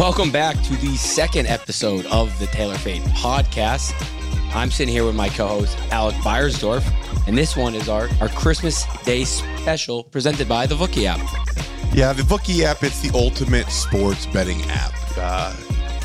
[0.00, 3.92] Welcome back to the second episode of the Tailor Fade podcast.
[4.54, 6.82] I'm sitting here with my co-host Alec Beiersdorf,
[7.28, 11.18] and this one is our, our Christmas Day special presented by the Vookie app.
[11.94, 14.94] Yeah, the Vookie app, it's the ultimate sports betting app.
[15.18, 15.54] Uh,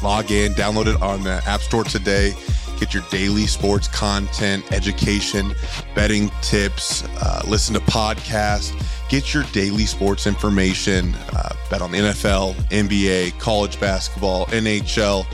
[0.03, 2.33] log in, download it on the App Store today.
[2.77, 5.55] Get your daily sports content, education,
[5.95, 11.99] betting tips, uh, listen to podcasts, get your daily sports information, uh, bet on the
[11.99, 15.25] NFL, NBA, college basketball, NHL,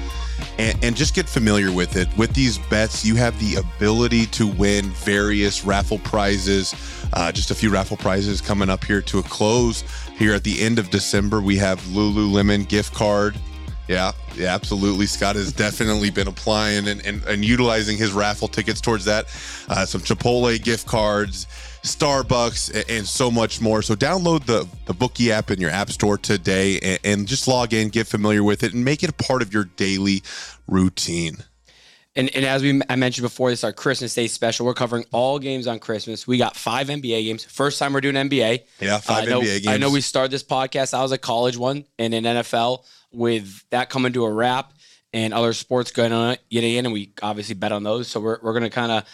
[0.58, 2.08] and, and just get familiar with it.
[2.18, 6.74] With these bets, you have the ability to win various raffle prizes.
[7.14, 9.84] Uh, just a few raffle prizes coming up here to a close.
[10.18, 13.36] Here at the end of December, we have Lululemon gift card.
[13.88, 15.06] Yeah, yeah, absolutely.
[15.06, 19.26] Scott has definitely been applying and, and, and utilizing his raffle tickets towards that.
[19.68, 21.48] Uh, some Chipotle gift cards,
[21.84, 23.82] Starbucks, and, and so much more.
[23.82, 27.74] So download the, the Vookie app in your app store today and, and just log
[27.74, 30.24] in, get familiar with it, and make it a part of your daily
[30.68, 31.38] routine.
[32.16, 34.66] And, and as we I mentioned before, this is our Christmas Day special.
[34.66, 36.28] We're covering all games on Christmas.
[36.28, 37.46] We got five NBA games.
[37.46, 38.64] First time we're doing NBA.
[38.82, 39.68] Yeah, uh, five I know, NBA games.
[39.68, 40.94] I know we started this podcast.
[40.94, 44.74] I was a college one and in NFL with that coming to a wrap
[45.14, 48.10] and other sports going on getting in, and we obviously bet on those.
[48.10, 49.06] So we're we're gonna kind of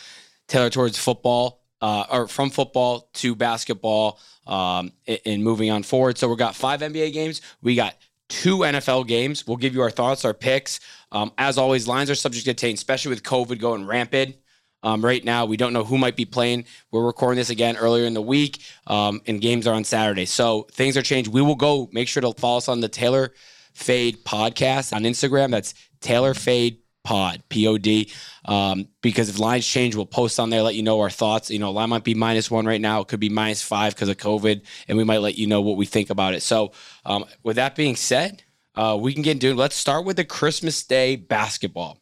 [0.47, 4.91] tailor towards football, uh, or from football to basketball, um,
[5.25, 6.17] and, moving on forward.
[6.17, 7.41] So we've got five NBA games.
[7.61, 7.95] We got
[8.29, 9.45] two NFL games.
[9.45, 10.79] We'll give you our thoughts, our picks.
[11.11, 14.35] Um, as always, lines are subject to change, especially with COVID going rampant.
[14.83, 16.65] Um, right now, we don't know who might be playing.
[16.91, 20.25] We're recording this again earlier in the week, um, and games are on Saturday.
[20.25, 21.31] So things are changed.
[21.31, 21.89] We will go.
[21.91, 23.33] Make sure to follow us on the Tailor
[23.73, 25.51] Fade podcast on Instagram.
[25.51, 28.11] That's Tailor Fade Pod, P O D.
[28.43, 31.49] Um, because if lines change, we'll post on there, let you know our thoughts.
[31.49, 32.99] You know, line might be minus one right now.
[32.99, 35.77] It could be minus five because of COVID, and we might let you know what
[35.77, 36.41] we think about it.
[36.43, 36.73] So,
[37.05, 38.43] um, with that being said,
[38.75, 39.55] uh, we can get into it.
[39.55, 41.97] Let's start with the Christmas Day basketball.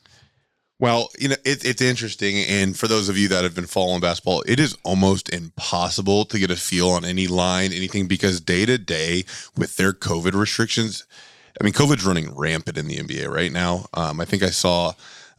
[0.79, 2.38] Well, you know, it, it's interesting.
[2.38, 6.39] And for those of you that have been following basketball, it is almost impossible to
[6.39, 9.23] get a feel on any line, anything, because day to day
[9.55, 11.05] with their COVID restrictions,
[11.59, 13.85] I mean, COVID's running rampant in the NBA right now.
[13.93, 14.93] Um, I think I saw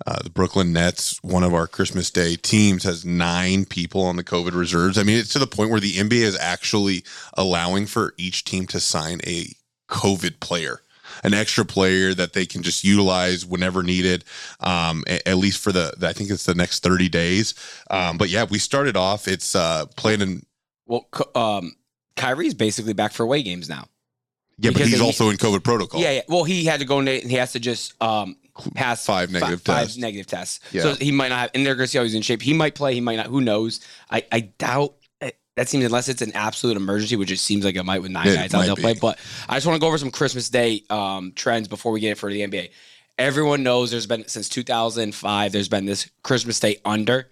[0.06, 4.24] uh, the Brooklyn Nets, one of our Christmas Day teams, has nine people on the
[4.24, 4.98] COVID reserves.
[4.98, 8.66] I mean, it's to the point where the NBA is actually allowing for each team
[8.68, 9.48] to sign a
[9.88, 10.80] COVID player
[11.24, 14.24] an extra player that they can just utilize whenever needed,
[14.60, 17.54] um, at least for the, I think it's the next 30 days.
[17.90, 20.46] Um, but yeah, we started off, it's uh, playing in.
[20.86, 21.74] Well, um,
[22.16, 23.86] Kyrie's basically back for away games now.
[24.58, 26.00] Yeah, but he's also in COVID protocol.
[26.00, 26.20] Yeah, yeah.
[26.28, 28.36] Well, he had to go and he has to just um,
[28.74, 29.96] pass five negative five, tests.
[29.96, 30.60] Five negative tests.
[30.72, 30.82] Yeah.
[30.82, 32.40] So he might not have, and they're going to see how he's in shape.
[32.40, 33.26] He might play, he might not.
[33.26, 33.80] Who knows?
[34.10, 34.94] I, I doubt
[35.56, 38.28] that seems unless it's an absolute emergency, which it seems like it might with nine
[38.28, 38.94] It guys out they'll play.
[38.94, 39.18] But
[39.48, 42.18] I just want to go over some Christmas Day um, trends before we get it
[42.18, 42.70] for the NBA.
[43.18, 45.52] Everyone knows there's been since 2005.
[45.52, 47.28] There's been this Christmas Day under.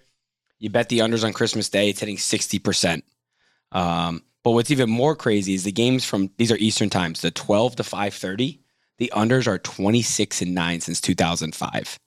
[0.57, 3.05] You bet the unders on Christmas Day, it's hitting 60 percent.
[3.71, 7.31] Um, but what's even more crazy is the games from these are Eastern times, the
[7.31, 8.59] 12 to 5:30.
[8.99, 11.97] The unders are 26 and nine since 2005.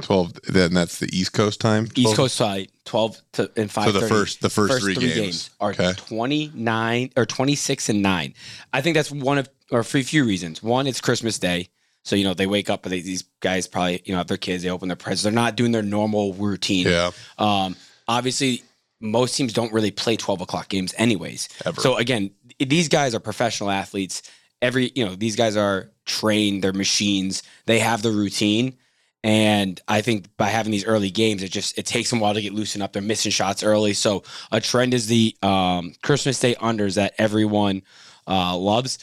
[0.00, 1.88] 12, then that's the East Coast time.
[1.94, 5.50] East Coast side, 12 to and 5 So the first, the first, three, games.
[5.60, 5.92] are Okay.
[5.94, 8.34] 29 or 26 and 9.
[8.72, 10.62] I think that's one of or for a few reasons.
[10.62, 11.68] One, it's Christmas Day.
[12.02, 14.38] So, you know, they wake up, but they, these guys probably, you know, have their
[14.38, 15.24] kids, they open their presents.
[15.24, 16.86] They're not doing their normal routine.
[16.86, 17.10] Yeah.
[17.36, 17.76] Um,
[18.08, 18.62] obviously,
[19.00, 21.48] most teams don't really play 12 o'clock games anyways.
[21.64, 21.80] Ever.
[21.80, 24.22] So again, these guys are professional athletes.
[24.62, 27.42] Every, you know, these guys are trained, they're machines.
[27.66, 28.76] They have the routine.
[29.22, 32.34] And I think by having these early games, it just it takes them a while
[32.34, 32.92] to get loosened up.
[32.92, 33.92] They're missing shots early.
[33.92, 37.82] So a trend is the um, Christmas Day unders that everyone
[38.26, 38.98] uh, loves.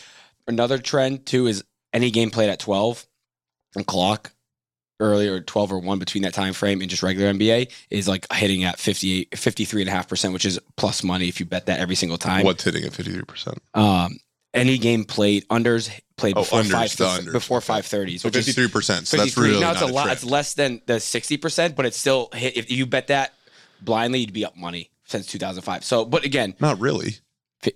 [0.47, 3.05] Another trend too is any game played at 12
[3.75, 4.31] o'clock
[4.99, 8.25] early or 12 or 1 between that time frame and just regular NBA is like
[8.33, 12.45] hitting at 58 53.5%, which is plus money if you bet that every single time.
[12.45, 13.57] What's hitting at 53%?
[13.73, 14.17] Um,
[14.53, 16.89] any game played unders played Oh, before unders, five
[17.25, 17.31] unders.
[17.31, 17.65] before Okay.
[17.65, 19.05] five thirties, So 53%.
[19.05, 20.09] So that's really now it's not a lot.
[20.11, 22.57] It's less than the sixty percent, but it's still hit.
[22.57, 23.33] If you bet that
[23.81, 25.83] blindly, you'd be up money since two thousand five.
[25.85, 27.17] So, but again, Not really.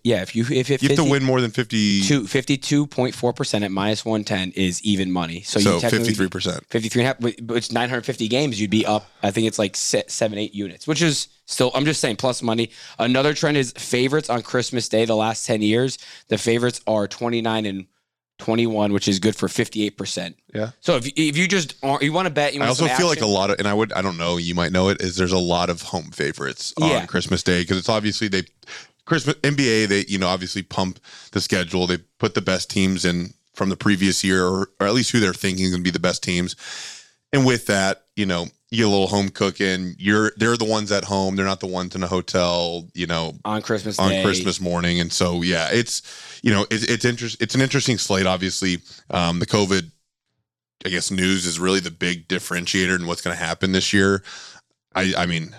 [0.04, 2.02] Yeah, if you if it You have to win more than 50.
[2.02, 5.42] 52.4 percent at minus one ten is even money.
[5.42, 6.66] So, So you technically 53%.
[6.68, 10.06] 53 and a half, it's 950 games, you'd be up, I think it's like se-
[10.08, 12.70] seven, eight units, which is still, I'm just saying, plus money.
[13.00, 15.98] Another trend is favorites on Christmas Day, the last 10 years.
[16.28, 17.88] The favorites are 29 and
[18.40, 20.34] 21, which is good for 58%.
[20.54, 20.72] Yeah.
[20.80, 23.22] So if, if you just aren't, you want to bet, you I also feel like
[23.22, 25.32] a lot of, and I would, I don't know, you might know it, is there's
[25.32, 27.06] a lot of home favorites on Yeah.
[27.06, 28.44] Christmas Day because it's obviously they,
[29.06, 31.00] Christmas NBA, they, you know, obviously pump
[31.32, 31.88] the schedule.
[31.88, 35.20] They put the best teams in from the previous year, or, or at least who
[35.20, 36.56] they're thinking is going to be the best teams.
[37.34, 39.96] And with that, you know, you get a little home cooking.
[39.98, 41.36] You're they're the ones at home.
[41.36, 42.88] They're not the ones in a hotel.
[42.94, 44.24] You know, on Christmas on Day.
[44.24, 45.00] Christmas morning.
[45.00, 46.02] And so, yeah, it's
[46.42, 47.42] you know, it's it's interest.
[47.42, 48.26] It's an interesting slate.
[48.26, 48.78] Obviously,
[49.10, 49.92] um, the COVID,
[50.86, 54.24] I guess, news is really the big differentiator in what's going to happen this year.
[54.96, 55.54] I I mean,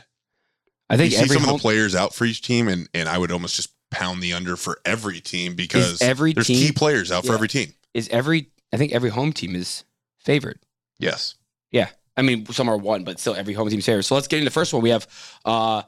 [0.93, 2.89] I think you see every some home, of the players out for each team, and
[2.93, 6.69] and I would almost just pound the under for every team because every there's team-
[6.69, 7.73] key players out for every team.
[7.95, 8.51] is every.
[8.73, 9.85] I think every home team is
[10.19, 10.59] favored.
[10.99, 11.35] Yes.
[11.71, 11.89] Yeah.
[12.17, 14.03] I mean, some are one, but still every home team's favored.
[14.03, 14.83] So let's get into the first one.
[14.83, 15.07] We have
[15.45, 15.83] uh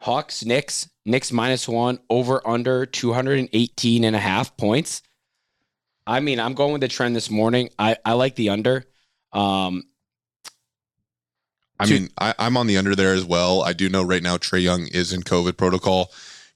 [0.00, 5.02] Hawks, Knicks, Knicks minus one, over under 218 and a half points.
[6.06, 7.70] I mean, I'm going with the trend this morning.
[7.78, 8.84] I, I like the under.
[9.32, 9.84] Um,
[11.78, 13.62] I Two- mean, I, I'm on the under there as well.
[13.62, 16.10] I do know right now Trae Young is in COVID protocol.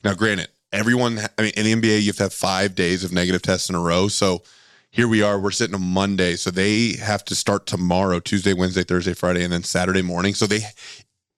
[0.05, 3.13] Now, granted, everyone, I mean, in the NBA, you have to have five days of
[3.13, 4.09] negative tests in a row.
[4.09, 4.43] So
[4.91, 5.39] here we are.
[5.39, 6.35] We're sitting on Monday.
[6.37, 10.35] So they have to start tomorrow, Tuesday, Wednesday, Thursday, Friday, and then Saturday morning.
[10.35, 10.61] So they,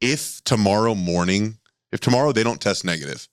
[0.00, 1.58] if tomorrow morning,
[1.92, 3.28] if tomorrow they don't test negative,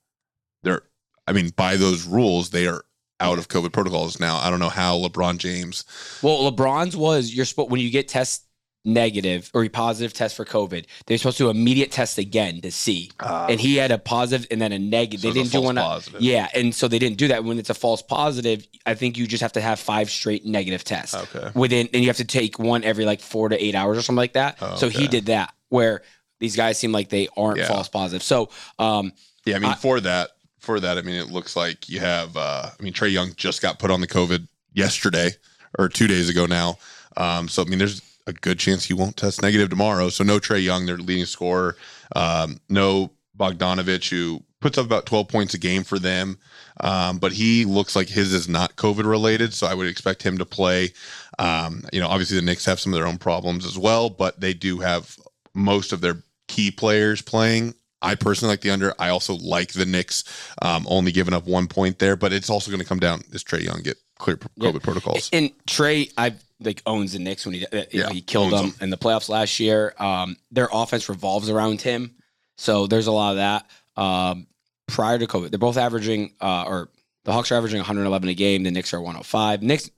[0.64, 0.82] they're,
[1.28, 2.84] I mean, by those rules, they are
[3.20, 4.38] out of COVID protocols now.
[4.38, 5.86] I don't know how LeBron James,
[6.22, 8.44] well, LeBron's was you're supposed when you get test
[8.84, 13.12] negative or a positive test for COVID, they're supposed to immediate test again to see.
[13.20, 15.22] and he had a positive and then a negative.
[15.22, 15.76] So they didn't do one.
[15.76, 16.22] positive.
[16.22, 17.44] Yeah, and so they didn't do that.
[17.44, 20.84] When it's a false positive, I think you just have to have five straight negative
[20.84, 21.52] tests Okay.
[21.54, 24.18] within, and you have to take one every like four to eight hours or something
[24.18, 24.58] like that.
[24.62, 25.54] Oh, So he did that.
[25.70, 26.02] Where
[26.40, 27.68] these guys seem like they aren't Yeah.
[27.68, 28.24] false positive.
[28.24, 28.50] So
[28.80, 29.14] um,
[29.46, 32.36] Yeah, I mean, I- for that, for that, I mean, it looks like you have.
[32.36, 35.32] uh I mean, Trae Young just got put on the COVID yesterday
[35.80, 36.78] or two days ago now.
[37.18, 40.10] Um, so I mean, there's a good chance he won't test negative tomorrow.
[40.10, 41.76] So no Trae Young, their leading scorer.
[42.16, 46.38] Um, no Bogdanovich, who puts up about 12 points a game for them.
[46.80, 49.54] Um, but he looks like his is not COVID related.
[49.54, 50.94] So I would expect him to play.
[51.40, 54.40] Um, you know, obviously the Knicks have some of their own problems as well, but
[54.40, 55.16] they do have
[55.54, 57.74] most of their key players playing.
[58.04, 58.94] I personally like the under.
[59.00, 60.24] I also like the Knicks
[60.62, 63.22] um, only giving up one point there, but it's also going to come down.
[63.32, 64.80] Does Trae Young get clear COVID Yeah.
[64.80, 65.30] protocols?
[65.34, 68.90] and Trae, I like owns the Knicks when he uh, Yeah, he killed them in
[68.90, 69.94] the playoffs last year.
[69.98, 72.16] Um, their offense revolves around him,
[72.58, 73.70] so there's a lot of that.
[74.02, 74.48] Um,
[74.88, 76.90] prior to COVID, they're both averaging, uh, or
[77.26, 78.64] the Hawks are averaging 111 a game.
[78.64, 79.62] The Knicks are 105.
[79.62, 79.90] Knicks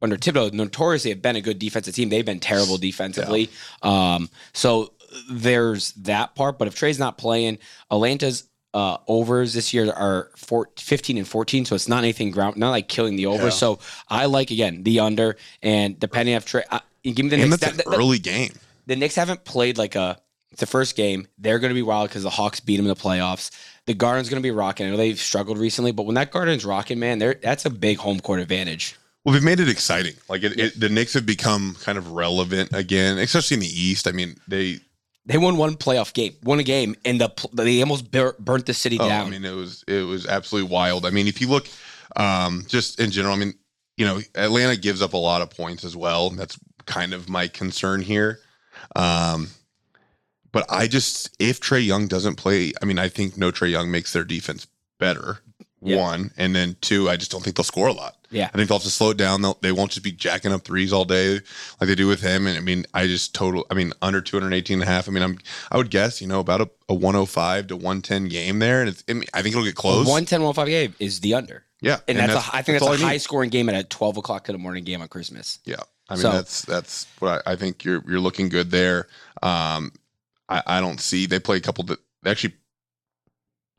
[0.00, 2.08] under Thibodeau notoriously have been a good defensive team.
[2.08, 3.50] They've been terrible defensively.
[3.82, 4.92] Um, so
[5.30, 6.58] there's that part.
[6.58, 7.58] But if Trae's not playing,
[7.90, 11.64] Atlanta's uh, overs this year are four, 15 and 14.
[11.66, 13.44] So it's not anything ground, not like killing the over.
[13.44, 13.50] Yeah.
[13.50, 13.78] So
[14.08, 17.60] I like again the under, and depending if Trae, uh, give me the and that's
[17.62, 18.52] that- an that- early game.
[18.86, 20.18] the Knicks haven't played like a
[20.50, 21.26] it's the first game.
[21.38, 23.50] They're going to be wild because the Hawks beat them in the playoffs.
[23.86, 24.86] The Garden's going to be rocking.
[24.86, 27.96] I know they've struggled recently, but when that Garden's rocking, man, they're, that's a big
[27.96, 28.94] home court advantage.
[29.24, 30.12] Well, they've made it exciting.
[30.28, 34.06] Like it, it, the Knicks have become kind of relevant again, especially in the East.
[34.06, 34.80] I mean, they.
[35.24, 38.74] They won one playoff game, won a game, and the they almost bur- burnt the
[38.74, 39.26] city Oh, down.
[39.26, 41.06] I mean, it was it was absolutely wild.
[41.06, 41.68] I mean, if you look,
[42.16, 43.54] um, just in general, I mean,
[43.96, 46.30] you know, Atlanta gives up a lot of points as well.
[46.30, 48.40] That's kind of my concern here.
[48.96, 49.48] Um,
[50.50, 53.90] but I just if Trae Young doesn't play, I mean, I think no Trae Young
[53.90, 54.66] makes their defense
[54.98, 55.38] better.
[55.80, 55.98] Yeah.
[55.98, 58.16] One and then two, I just don't think they'll score a lot.
[58.32, 58.46] Yeah.
[58.52, 59.42] I think they'll have to slow it down.
[59.42, 61.34] They'll, they won't just be jacking up threes all day
[61.80, 62.46] like they do with him.
[62.46, 65.08] And I mean, I just total, I mean, under 218 and a half.
[65.08, 65.38] I mean, I'm,
[65.70, 68.80] I would guess, you know, about a, a 105 to 110 game there.
[68.80, 70.06] And it's, I, mean, I think it'll get close.
[70.06, 71.64] 110 105 game is the under.
[71.80, 71.98] yeah.
[72.08, 74.48] And, that's, a, I think all that's a high scoring game at a 12 o'clock
[74.48, 75.58] in the morning game on Christmas.
[75.64, 75.76] Yeah.
[76.08, 79.06] I mean, So- that's, that's what I, I think you're, you're looking good there.
[79.42, 79.92] Um,
[80.48, 82.54] I, I don't see, they play a couple that actually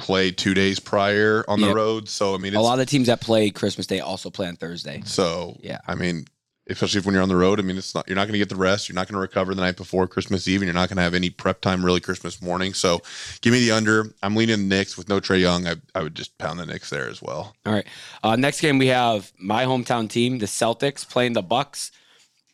[0.03, 1.69] play two days prior on Yep.
[1.69, 2.09] the road.
[2.09, 4.55] So, I mean, A lot of the teams that play Christmas Day also play on
[4.57, 5.01] Thursday.
[5.05, 5.79] So Yeah.
[5.87, 6.25] I mean,
[6.69, 8.37] especially if when you're on the road, I mean, it's not you're not going to
[8.39, 8.87] get the rest.
[8.87, 11.03] You're not going to recover the night before Christmas Eve, and you're not going to
[11.03, 12.73] have any prep time really Christmas morning.
[12.73, 13.01] So
[13.41, 14.13] give me the under.
[14.21, 15.67] I'm leaning the Knicks with no Trae Young.
[15.67, 17.55] I, I would just pound the Knicks there as well.
[17.65, 17.87] All right.
[18.23, 21.91] Uh, next game we have my hometown team, the Celtics, playing the Bucks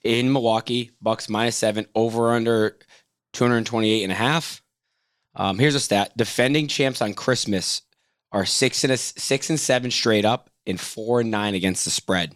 [0.04, 0.92] in Milwaukee.
[1.02, 2.78] Bucks minus seven, over under
[3.34, 4.62] 228 and a half.
[5.40, 7.82] Um, here's a stat: defending champs on Christmas
[8.32, 11.92] are six and a, six and seven straight up, and four and nine against the
[11.92, 12.36] spread.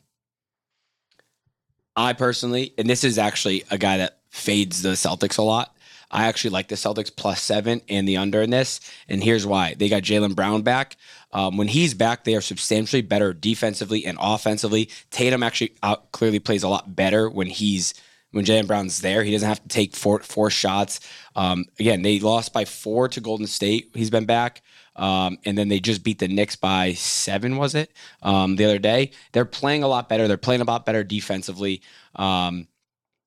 [1.95, 5.75] I personally, and this is actually a guy that fades the Celtics a lot.
[6.09, 8.79] I actually like the Celtics plus seven and the under in this.
[9.09, 10.95] And here's why they got Jaylen Brown back.
[11.31, 14.89] Um, when he's back, they are substantially better defensively and offensively.
[15.09, 17.95] Tatum actually out, clearly plays a lot better when he's
[18.31, 19.23] when Jaylen Brown's there.
[19.23, 20.99] He doesn't have to take four four shots.
[21.35, 23.91] Um, again, they lost by four to Golden State.
[23.93, 24.61] He's been back.
[24.95, 27.91] Um, and then they just beat the Knicks by seven, was it?
[28.21, 29.11] Um, the other day.
[29.31, 30.27] They're playing a lot better.
[30.27, 31.81] They're playing a lot better defensively.
[32.15, 32.67] Um,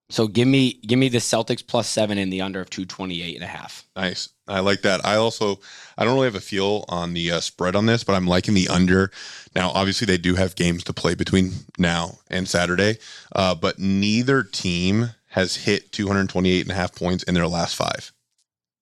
[0.08, 3.42] so give me give me the Celtics plus seven in the under of 228 and
[3.42, 3.84] a half.
[3.96, 4.28] Nice.
[4.46, 5.04] I like that.
[5.04, 5.58] I also
[5.98, 8.54] I don't really have a feel on the uh, spread on this, but I'm liking
[8.54, 9.10] the under.
[9.56, 12.98] Now, obviously, they do have games to play between now and Saturday,
[13.34, 18.10] uh, but neither team has hit 228 and a half points in their last five.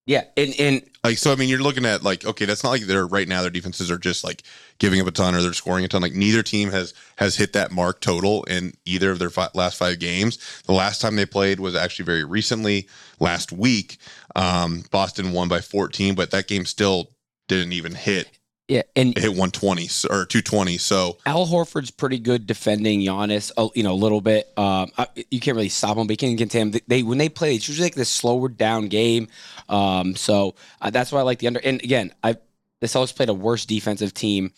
[0.07, 2.83] Yeah, and and Like, so I mean, you're looking at like, okay, that's not like
[2.83, 3.43] they're right now.
[3.43, 4.45] Their defenses are just like
[4.79, 6.01] giving up a ton or they're scoring a ton.
[6.01, 9.77] Like, neither team has has hit that mark total in either of their fi- last
[9.77, 10.63] five games.
[10.67, 12.87] The last time they played was actually very recently,
[13.19, 13.97] last week.
[14.37, 17.11] Um, Boston won by 14, but that game still
[17.49, 18.39] didn't even hit.
[18.67, 20.79] Yeah, and It hit 120 or 220.
[20.79, 24.51] So Al Horford's pretty good defending Giannis, uh, you know, a little bit.
[24.57, 24.91] Um,
[25.31, 26.81] you can't really stop him, but you can contain him.
[26.87, 29.29] They, when they play, it's usually like this slower down game.
[29.69, 31.61] Um, so uh, that's why I like the under.
[31.61, 32.37] And again, I
[32.81, 34.53] the Celtics played a worse defensive team,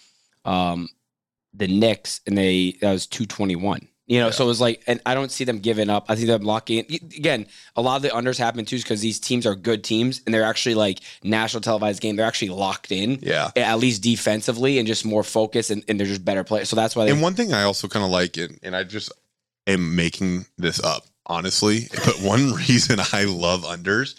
[0.44, 0.88] um,
[1.52, 3.88] the Knicks, and they that was two twenty one.
[4.06, 6.06] You know, so it was like, and I don't see them giving up.
[6.08, 6.94] I think them locking in.
[7.16, 10.32] Again, a lot of the unders happen too, because these teams are good teams, and
[10.32, 12.14] they're actually like national televised game.
[12.14, 13.50] They're actually locked in yeah.
[13.56, 16.68] at least defensively and just more focused and, and they're just better players.
[16.68, 18.84] So that's why they And one thing I also kind of like, and, and I
[18.84, 19.10] just
[19.66, 24.14] am making this up, honestly, but one reason I love unders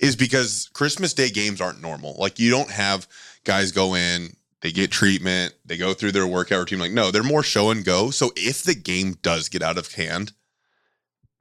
[0.00, 2.16] is because Christmas Day games aren't normal.
[2.18, 3.06] Like, you don't have
[3.44, 6.80] guys go in, they get treatment, they go through their workout routine.
[6.80, 8.10] Like, no, they're more show and go.
[8.10, 10.32] So if the game does get out of hand,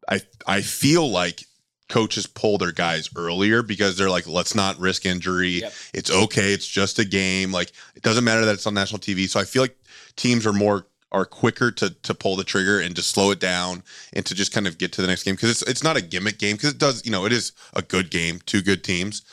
[0.08, 1.44] I I feel like
[1.90, 5.62] coaches pull their guys earlier because they're like, let's not risk injury.
[5.62, 5.74] Yep.
[5.94, 6.54] It's okay.
[6.54, 7.52] It's just a game.
[7.52, 9.28] Like it doesn't matter that it's on national TV.
[9.28, 9.78] So I feel like
[10.16, 13.84] teams are more are quicker to to pull the trigger and to slow it down
[14.14, 16.02] and to just kind of get to the next game because it's it's not a
[16.02, 19.24] gimmick game because it does you know it is a good game, two good teams.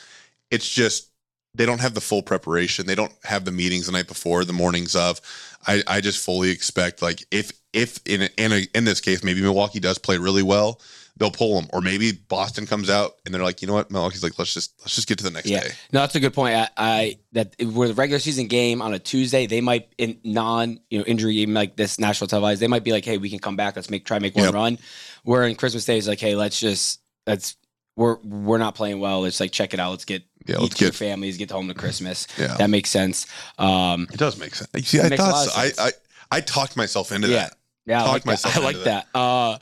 [0.51, 1.09] It's just
[1.55, 2.85] they don't have the full preparation.
[2.85, 5.21] They don't have the meetings the night before, the mornings of.
[5.67, 9.23] I, I just fully expect like if if in a, in a, in this case
[9.23, 10.79] maybe Milwaukee does play really well,
[11.17, 14.23] they'll pull them, or maybe Boston comes out and they're like, you know what, Milwaukee's
[14.23, 15.61] like, let's just let's just get to the next yeah.
[15.61, 15.69] day.
[15.91, 16.55] No, that's a good point.
[16.55, 20.79] I, I that with a regular season game on a Tuesday, they might in non
[20.89, 23.39] you know injury game like this national televised, they might be like, hey, we can
[23.39, 23.75] come back.
[23.75, 24.53] Let's make try make one Yep.
[24.53, 24.79] run.
[25.23, 27.55] Where in Christmas Day is like, hey, let's just let's
[27.95, 29.21] we're we're not playing well.
[29.21, 29.91] Let's like check it out.
[29.91, 32.27] Let's get Yeah, let's get families, get home to Christmas.
[32.37, 32.55] yeah.
[32.57, 33.25] That makes sense.
[33.57, 34.69] Um, It does make sense.
[34.75, 35.51] You see, I thought so.
[35.59, 35.71] I.
[35.87, 35.91] I
[36.31, 37.35] I talked myself into Yeah.
[37.35, 37.53] that.
[37.85, 38.57] Yeah, I Talk like that.
[38.57, 39.07] I like into that.
[39.13, 39.57] Uh,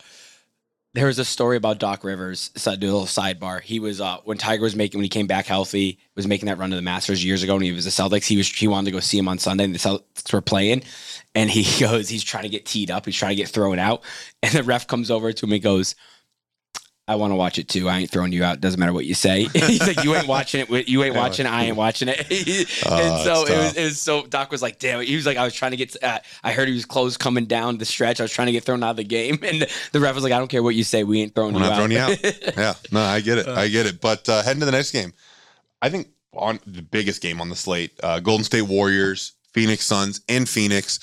[0.93, 2.51] there was a story about Doc Rivers.
[2.55, 3.61] So do a little sidebar.
[3.61, 6.57] He was uh, when Tiger was making when he came back healthy, was making that
[6.57, 8.25] run to the Masters years ago when he was the Celtics.
[8.25, 10.83] He was he wanted to go see him on Sunday, and the Celtics were playing,
[11.35, 14.03] and he goes, he's trying to get teed up, he's trying to get thrown out,
[14.43, 15.95] and the ref comes over to him and goes.
[17.05, 17.89] I want to watch it too.
[17.89, 18.61] I ain't throwing you out.
[18.61, 19.43] Doesn't matter what you say.
[19.53, 20.87] He's like, you ain't watching it.
[20.87, 21.49] You ain't watching it.
[21.51, 22.19] I ain't watching it.
[22.85, 25.07] Oh, and so it was, it was so Doc was like, damn it.
[25.07, 27.45] He was like, I was trying to get, uh, I heard he was close coming
[27.45, 28.19] down the stretch.
[28.19, 29.39] I was trying to get thrown out of the game.
[29.43, 31.03] And the ref was like, I don't care what you say.
[31.03, 31.75] We ain't throwing We're you not out.
[31.77, 32.57] throwing you out.
[32.57, 33.47] yeah, no, I get it.
[33.47, 33.53] Uh.
[33.55, 33.99] I get it.
[33.99, 35.13] But uh, heading to the next game,
[35.81, 40.21] I think on the biggest game on the slate, uh, Golden State Warriors, Phoenix Suns,
[40.27, 40.99] in Phoenix.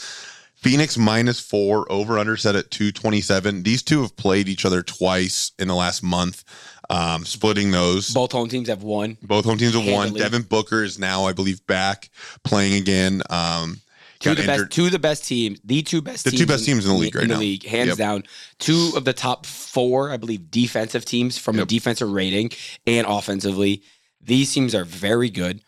[0.62, 3.62] Phoenix minus four, over under set at 227.
[3.62, 6.44] These two have played each other twice in the last month,
[6.90, 8.10] um, splitting those.
[8.10, 9.16] Both home teams have won.
[9.22, 10.12] Both home teams have won.
[10.12, 12.10] Devin Booker is now, I believe, back
[12.44, 13.22] playing again.
[13.30, 13.80] Um,
[14.18, 16.66] Two of the best, two of the best teams, the two best The two best
[16.66, 17.38] teams in the league right now.
[17.38, 17.96] league, hands Yep.
[17.96, 18.24] down.
[18.58, 22.50] Two of the top four, I believe, defensive teams from a defensive rating
[22.86, 23.82] and offensively.
[24.20, 25.62] These teams are very good.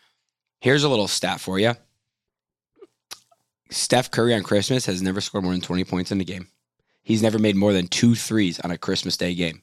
[0.61, 1.77] Here's a little stat for you.
[3.73, 6.49] Steph Curry on Christmas has never scored more than 20 points in a game.
[7.03, 9.63] He's never made more than two threes on a Christmas Day game.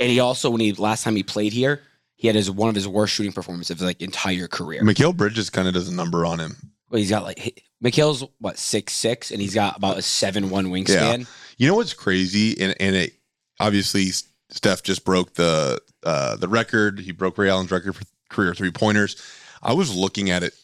[0.00, 1.82] And he also, when he last time he played here,
[2.14, 4.82] he had his one of his worst shooting performances of his like entire career.
[4.82, 6.56] Mikal Bridges kind of does a number on him.
[6.90, 10.50] Well, he's got like he- Mikal's what six six, and he's got about a seven
[10.50, 11.18] one wingspan.
[11.18, 11.24] Yeah.
[11.58, 13.14] You know what's crazy, and and it
[13.60, 14.10] obviously
[14.50, 17.00] Steph just broke the uh, the record.
[17.00, 19.20] He broke Ray Allen's record for career three pointers.
[19.62, 20.54] I was looking at it.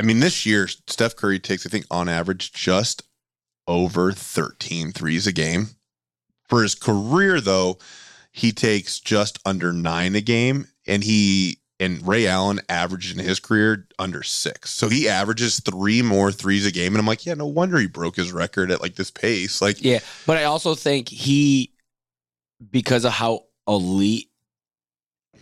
[0.00, 3.02] I mean, this year Steph Curry takes, I think, on average, just
[3.68, 5.68] over 13 threes a game.
[6.48, 7.76] For his career, though,
[8.32, 13.40] he takes just under nine a game, and he and Ray Allen averaged in his
[13.40, 14.70] career under six.
[14.70, 17.86] So he averages three more threes a game, and I'm like, yeah, no wonder he
[17.86, 19.60] broke his record at like this pace.
[19.60, 21.74] Like, Yeah, but I also think he,
[22.70, 24.29] because of how elite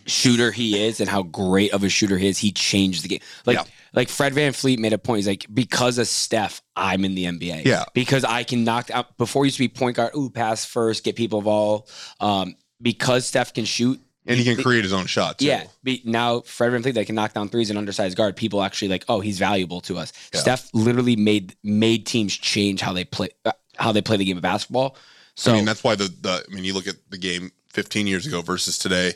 [0.09, 3.21] shooter he is and how great of a shooter he is, he changed the game.
[3.47, 3.65] Like Yeah.
[3.93, 5.19] like Fred VanVleet made a point.
[5.19, 7.65] He's like, because of Steph, I'm in the NBA.
[7.65, 7.85] Yeah.
[7.95, 11.05] Because I can knock out before he used to be point guard, ooh, pass first,
[11.05, 11.91] get people involved.
[12.21, 14.01] Um, because Steph can shoot.
[14.27, 15.47] And he can create his own shot too.
[15.47, 15.65] Yeah.
[15.83, 18.37] Be, now Fred VanVleet that can knock down threes and undersized guard.
[18.37, 20.13] People actually like, oh, he's valuable to us.
[20.35, 20.41] Yeah.
[20.41, 24.37] Steph literally made made teams change how they play uh, how they play the game
[24.37, 24.97] of basketball.
[25.35, 28.07] So I mean, that's why the, the I mean, you look at the game 15
[28.07, 29.13] years ago versus today.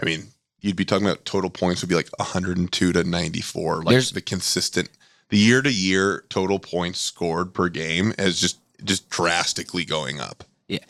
[0.00, 0.28] I mean,
[0.60, 3.76] you'd be talking about total points would be like 102 to 94.
[3.78, 4.88] Like There's- the consistent,
[5.28, 10.44] the year to year total points scored per game is just just drastically going up.
[10.68, 10.80] Yeah,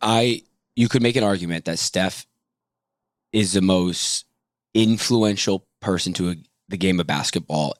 [0.00, 0.42] I
[0.76, 2.26] you could make an argument that Steph
[3.32, 4.24] is the most
[4.74, 6.36] influential person to a,
[6.68, 7.74] the game of basketball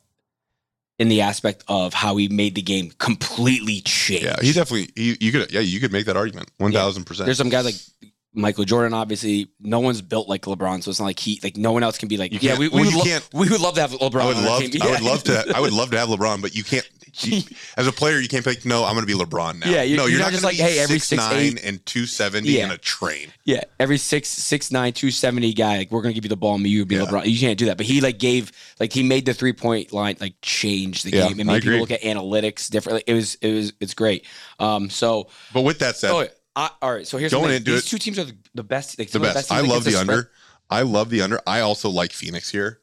[0.98, 4.24] in the aspect of how he made the game completely change.
[4.24, 4.90] Yeah, he definitely.
[4.96, 5.52] He, you could.
[5.52, 6.50] Yeah, you could make that argument.
[6.58, 7.04] 1000.
[7.04, 8.94] percent There's some guys like Michael Jordan.
[8.94, 11.98] Obviously, no one's built like LeBron, so it's not like he like no one else
[11.98, 12.42] can be like.
[12.42, 14.20] Yeah, we, we well, would lo- can't- we would love to have LeBron.
[14.20, 14.60] I would love.
[14.62, 14.82] team.
[14.82, 15.52] I would love to.
[15.56, 16.88] I would love to have LeBron, but you can't.
[17.20, 17.42] you-
[17.78, 19.70] as a player, you can't be like, no, I'm going to be LeBron now.
[19.70, 21.18] Yeah, you- no, you're you're, not not just gonna like, be hey, every 6'9"
[21.56, 22.64] 6'8" and 270 Yeah.
[22.66, 23.32] in a train.
[23.44, 26.56] Yeah, every six six nine two seventy guy, like we're gonna give you the ball,
[26.56, 27.02] and you would be Yeah.
[27.06, 27.26] LeBron.
[27.26, 27.76] You can't do that.
[27.76, 28.50] But he like gave
[28.80, 31.78] like he made the three point line like change the Yeah, game and made people
[31.78, 33.04] look at analytics differently.
[33.06, 34.26] It was it was it's great.
[34.58, 36.26] Um, so But with that said, oh,
[36.56, 37.06] I, all right.
[37.06, 38.98] So here's Going into These it- two teams are the, the best.
[38.98, 39.52] Like, the some of best.
[39.52, 40.08] I love the spread.
[40.08, 40.30] under.
[40.70, 41.40] I love the under.
[41.46, 42.80] I also like Phoenix here.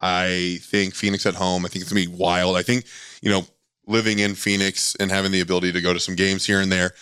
[0.00, 1.64] I think Phoenix at home.
[1.64, 2.56] I think it's gonna be wild.
[2.56, 2.84] I think
[3.22, 3.44] you know
[3.86, 6.92] living in Phoenix and having the ability to go to some games here and there.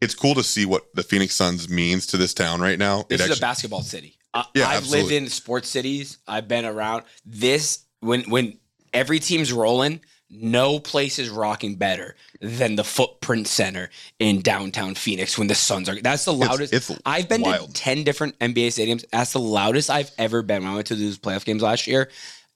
[0.00, 3.04] It's cool to see what the Phoenix Suns means to this town right now.
[3.08, 4.16] This it is actually, a basketball city.
[4.32, 5.02] I, Yeah, I've absolutely.
[5.02, 6.18] lived in sports cities.
[6.26, 8.58] I've been around this when when
[8.92, 10.00] every team's rolling.
[10.30, 15.88] No place is rocking better than the Footprint Center in downtown Phoenix when the Suns
[15.88, 16.00] are.
[16.00, 16.72] That's the loudest.
[16.72, 17.74] it's I've been wild.
[17.74, 19.04] to ten different NBA stadiums.
[19.10, 20.62] That's the loudest I've ever been.
[20.62, 22.10] When I went to those playoff games last year,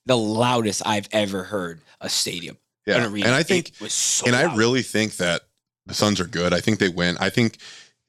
[0.06, 3.08] the loudest I've ever heard a stadium, an yeah.
[3.08, 3.26] arena.
[3.26, 4.26] And I think was so.
[4.26, 5.42] and I really think that
[5.86, 6.54] the Suns are good.
[6.54, 7.16] I think they win.
[7.18, 7.58] I think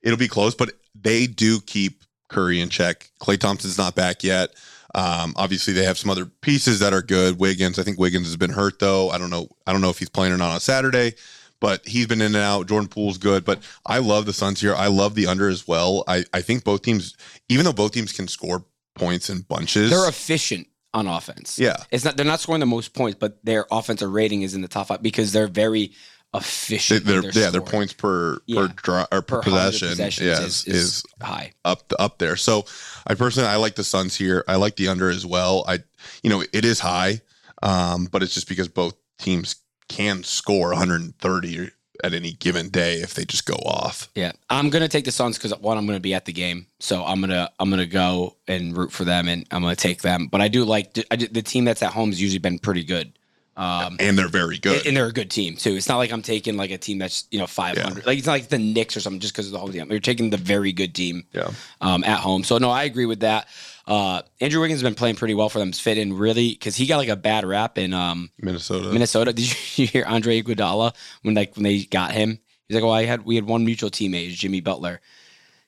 [0.01, 3.10] it'll be close, but they do keep Curry in check.
[3.19, 4.51] Klay Thompson's not back yet.
[4.95, 7.37] Um, obviously, they have some other pieces that are good.
[7.37, 9.09] Wiggins, I think Wiggins has been hurt though.
[9.09, 9.50] I don't know.
[9.67, 11.15] I don't know if he's playing or not on Saturday,
[11.59, 12.67] but he's been in and out.
[12.67, 14.74] Jordan Poole's good, but I love the Suns here.
[14.74, 16.05] I love the under as well.
[16.07, 17.15] I I think both teams,
[17.50, 18.63] even though both teams can score
[18.96, 21.59] points in bunches, they're efficient on offense.
[21.59, 21.75] yeah.
[21.91, 24.70] It's not they're not scoring the most points, but their offensive rating is in the
[24.70, 25.91] top five because they're very
[26.33, 27.05] efficient.
[27.05, 28.61] they're, their yeah, their points per Yeah.
[28.61, 31.53] per draw or per, per 100 possession, possessions yes, is, is, is high.
[31.64, 32.35] up up there.
[32.35, 32.66] So
[33.07, 34.44] I personally I like the Suns here.
[34.48, 35.64] I like the under as well.
[35.68, 35.79] I
[36.24, 37.22] you know it is high,
[37.64, 39.55] um, but it's just because both teams
[39.88, 41.70] can score 130
[42.03, 44.09] at any given day if they just go off.
[44.16, 47.05] Yeah, I'm gonna take the Suns because one, I'm gonna be at the game, so
[47.05, 50.27] I'm gonna I'm gonna go and root for them, and I'm gonna take them.
[50.27, 53.18] But I do like I the team that's at home has usually been pretty good.
[53.57, 54.85] Um, And they're very good.
[54.85, 55.75] and they're a good team too.
[55.75, 58.05] It's not like I'm taking like a team that's you know 500.
[58.05, 59.89] Like it's not like the Knicks or something just because of the home team.
[59.89, 61.51] You're taking the very good team yeah.
[61.79, 62.44] um, at home.
[62.44, 63.48] So no, I agree with that.
[63.87, 65.70] Uh, Andrew Wiggins has been playing pretty well for them.
[65.70, 68.91] He's fit in really because he got like a bad rap in um, Minnesota.
[68.91, 69.31] Minnesota.
[69.33, 72.39] Did you hear Andre Iguodala when like when they got him?
[72.68, 75.00] He's like, "Well, I had we had one mutual teammate, Jimmy Butler."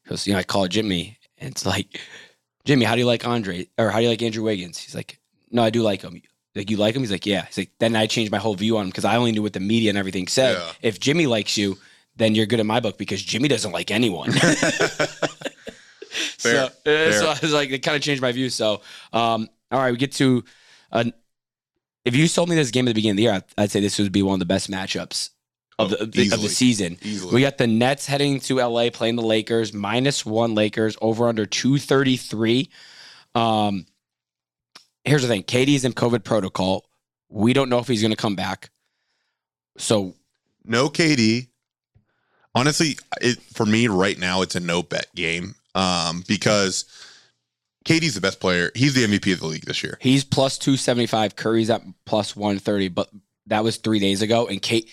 [0.04, 2.02] He goes, "You know, I call it Jimmy, and it's like,
[2.66, 5.20] Jimmy, how do you like Andre or how do you like Andrew Wiggins?" He's like,
[5.52, 6.22] "No, I do like him."
[6.58, 7.02] Like you like him?
[7.02, 9.16] He's like, "Yeah." He's like, "Then I changed my whole view on him because I
[9.16, 10.58] only knew what the media and everything said.
[10.58, 10.72] Yeah.
[10.82, 11.78] If Jimmy likes you."
[12.18, 14.32] Then you're good in my book because Jimmy doesn't like anyone.
[14.42, 15.50] Fair,
[16.40, 17.12] So, uh, fair.
[17.14, 18.50] so I was like, it kind of changed my view.
[18.50, 18.82] So,
[19.14, 20.44] um, all right, we get to.
[20.92, 21.06] Uh,
[22.06, 23.82] if you told me this game at the beginning of the year, I'd, I'd say
[23.82, 25.30] this would be one of the best matchups
[25.78, 26.98] of the, of the, of the season.
[27.04, 27.36] Easily.
[27.36, 31.46] We got the Nets heading to LA playing the Lakers, minus one Lakers, over under
[31.46, 32.70] 233.
[33.36, 33.86] Um,
[35.08, 36.86] here's the thing KD's in COVID protocol.
[37.30, 38.70] We don't know if he's going to come back.
[39.78, 40.16] So,
[40.64, 41.48] no KD.
[42.56, 45.56] Honestly, it for me right now it's a no bet game.
[45.76, 46.86] Um, because
[47.86, 48.72] KD's the best player.
[48.74, 49.98] He's the MVP of the league this year.
[50.02, 51.36] He's plus 275.
[51.36, 53.10] Curry's at plus 130, but
[53.46, 54.48] that was three days ago.
[54.48, 54.86] And Kate,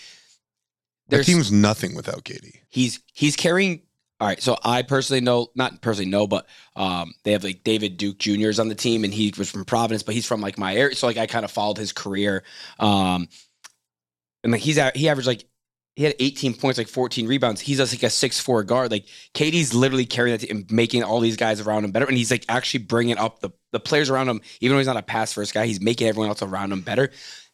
[1.08, 2.60] The there's team's nothing without KD.
[2.68, 3.80] he's he's carrying.
[4.24, 7.98] All right, so I personally know, not personally know, but um, they have like David
[7.98, 8.48] Duke Jr.
[8.48, 10.94] is on the team, and he was from Providence, but he's from like my area,
[10.94, 12.42] so like I kind of followed his career.
[12.78, 13.28] Um,
[14.42, 15.44] and like he's at, he averaged like
[15.94, 17.60] he had 18 points, like 14 rebounds.
[17.60, 18.90] He's just like a six four guard.
[18.90, 22.30] Like KD's literally carrying that and making all these guys around him better, and he's
[22.30, 24.40] like actually bringing up the the players around him.
[24.62, 27.10] Even though he's not a pass first guy, he's making everyone else around him better.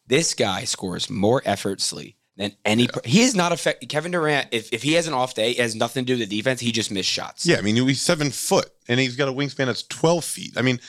[0.07, 2.87] This guy scores more effortlessly than any.
[2.87, 3.87] per- He is not affected.
[3.89, 4.47] Kevin Durant.
[4.51, 6.59] If if he has an off day, it has nothing to do with the defense.
[6.59, 7.45] He just missed shots.
[7.45, 10.53] Yeah, I mean he's seven foot and he's got a wingspan that's twelve feet.
[10.57, 10.79] I mean,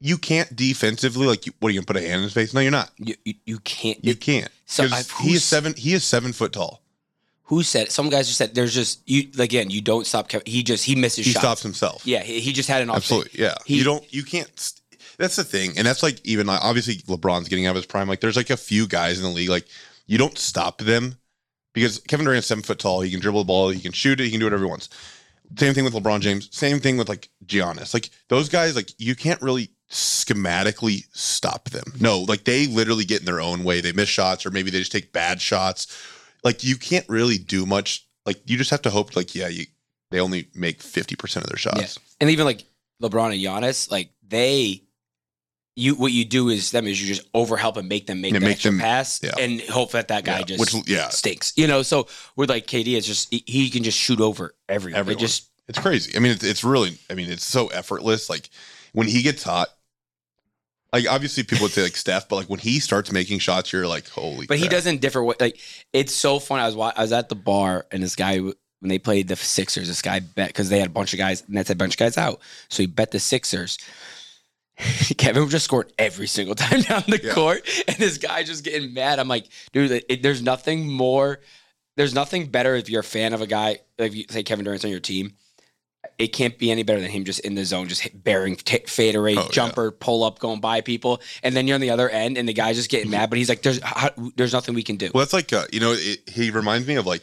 [0.00, 2.52] you can't defensively like you, what are you gonna put a hand in his face?
[2.54, 2.90] No, you're not.
[2.98, 4.04] You you, you can't.
[4.04, 4.48] You can't.
[4.66, 4.86] So
[5.20, 5.74] he is seven.
[5.76, 6.80] He is seven foot tall.
[7.46, 7.90] Who said?
[7.92, 9.68] Some guys just said there's just you again.
[9.68, 10.28] You don't stop.
[10.28, 10.44] Kevin.
[10.46, 11.44] He just he misses He shots.
[11.44, 12.06] stops himself.
[12.06, 12.98] Yeah, he, he just had an off day.
[12.98, 13.40] Absolutely.
[13.42, 13.54] Yeah.
[13.66, 14.12] He- you don't.
[14.14, 14.48] You can't.
[15.18, 18.08] That's the thing, and that's like even like obviously LeBron's getting out of his prime.
[18.08, 19.66] Like there's like a few guys in the league like
[20.06, 21.16] you don't stop them
[21.74, 23.00] because Kevin Durant's seven foot tall.
[23.00, 23.70] He can dribble the ball.
[23.70, 24.24] He can shoot it.
[24.24, 24.88] He can do whatever he wants.
[25.56, 26.48] Same thing with LeBron James.
[26.50, 27.92] Same thing with like Giannis.
[27.92, 31.84] Like those guys, like you can't really schematically stop them.
[32.00, 33.80] No, like they literally get in their own way.
[33.80, 35.86] They miss shots, or maybe they just take bad shots.
[36.42, 38.06] Like you can't really do much.
[38.24, 39.14] Like you just have to hope.
[39.14, 39.66] Like yeah, you
[40.10, 41.80] they only make fifty percent of their shots.
[41.80, 42.02] Yeah.
[42.20, 42.64] And even like
[43.02, 44.82] LeBron and Giannis, like they,
[45.74, 48.40] you what you do is them is you just overhelp and make them make Yeah,
[48.40, 49.32] the make them- pass yeah.
[49.38, 51.52] and hope that that guy Yeah, just which yeah, stinks.
[51.56, 54.98] You know, so with like KD, it's just he, can just shoot over everyone.
[54.98, 55.18] Everyone.
[55.18, 56.16] It just it's crazy.
[56.16, 56.98] I mean, it's, it's really.
[57.08, 58.28] I mean, it's so effortless.
[58.28, 58.50] Like
[58.92, 59.68] when he gets hot.
[60.92, 63.86] Like obviously, people would say like Steph, but like when he starts making shots, you're
[63.86, 64.44] like, holy.
[64.46, 65.24] But he doesn't differ.
[65.24, 65.58] What like
[65.94, 66.60] it's so fun.
[66.60, 69.88] I was I was at the bar and this guy when they played the Sixers,
[69.88, 71.98] this guy bet because they had a bunch of guys and that's a bunch of
[71.98, 73.78] guys out, so he bet the Sixers.
[75.18, 77.32] Kevin just scored every single time down the Yeah.
[77.34, 79.18] court, and this guy just getting mad.
[79.18, 81.40] I'm like, dude, it, there's nothing more,
[81.96, 84.84] there's nothing better if you're a fan of a guy like you say Kevin Durant's
[84.84, 85.34] on your team.
[86.18, 88.82] It can't be any better than him just in the zone, just hit, bearing t-
[88.86, 89.48] fadeaway, Oh, yeah.
[89.52, 92.52] jumper, pull up, going by people, and then you're on the other end, and the
[92.52, 93.30] guy's just getting mad.
[93.30, 95.78] But he's like, "There's, how, there's nothing we can do." Well, that's like uh, you
[95.80, 97.22] know, it, he reminds me of like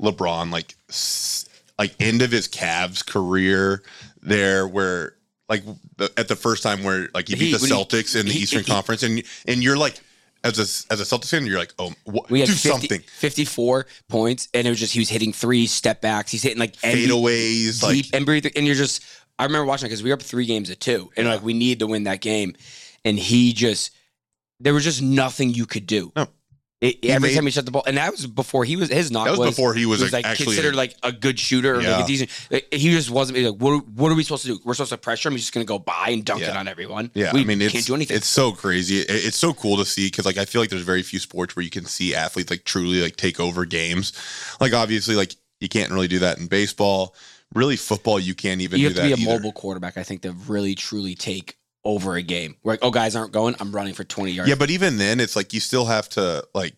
[0.00, 3.82] LeBron, like s- like end of his Cavs career
[4.22, 5.14] there, where
[5.48, 5.62] like
[5.96, 8.26] the, at the first time where like he He- beat the when he- Celtics in
[8.26, 10.00] the he- Eastern he- Conference, and and you're like
[10.44, 13.00] as a as a Celtics fan, you're like, oh, what, We had do 50, something,
[13.18, 16.30] 54 points, and it was just he was hitting three step backs.
[16.30, 19.02] He's hitting like fadeaways, like deep and breathe, and you're just.
[19.38, 21.34] I remember watching because we were up three games at two, and Yeah.
[21.34, 22.54] like we need to win that game,
[23.04, 23.90] and he just
[24.60, 26.10] there was just nothing you could do.
[26.16, 26.26] No.
[26.82, 29.10] It, every made- time he shot the ball, and that was before he was his
[29.10, 32.04] knock that was, before he was, was like, considered like a good shooter or like
[32.04, 32.30] a decent.
[32.50, 34.60] like, he just wasn't like what, what are we supposed to do?
[34.62, 35.32] We're supposed to pressure him.
[35.32, 37.10] He's just going to go by and dunk it on everyone.
[37.14, 38.16] Yeah, we I mean, it's, can't do anything.
[38.18, 38.98] It's so crazy.
[38.98, 41.56] It- it's so cool to see because, like, I feel like there's very few sports
[41.56, 44.12] where you can see athletes like truly like take over games.
[44.60, 47.14] Like, obviously, like you can't really do that in baseball.
[47.54, 49.38] Really, football, you can't even you do have to that be a either.
[49.38, 51.56] mobile quarterback, I think, to really truly take
[51.86, 52.56] over a game.
[52.62, 54.48] Where like, oh, guys aren't going, I'm running for 20 yards.
[54.48, 56.74] Yeah, but even then, it's like you still have to like.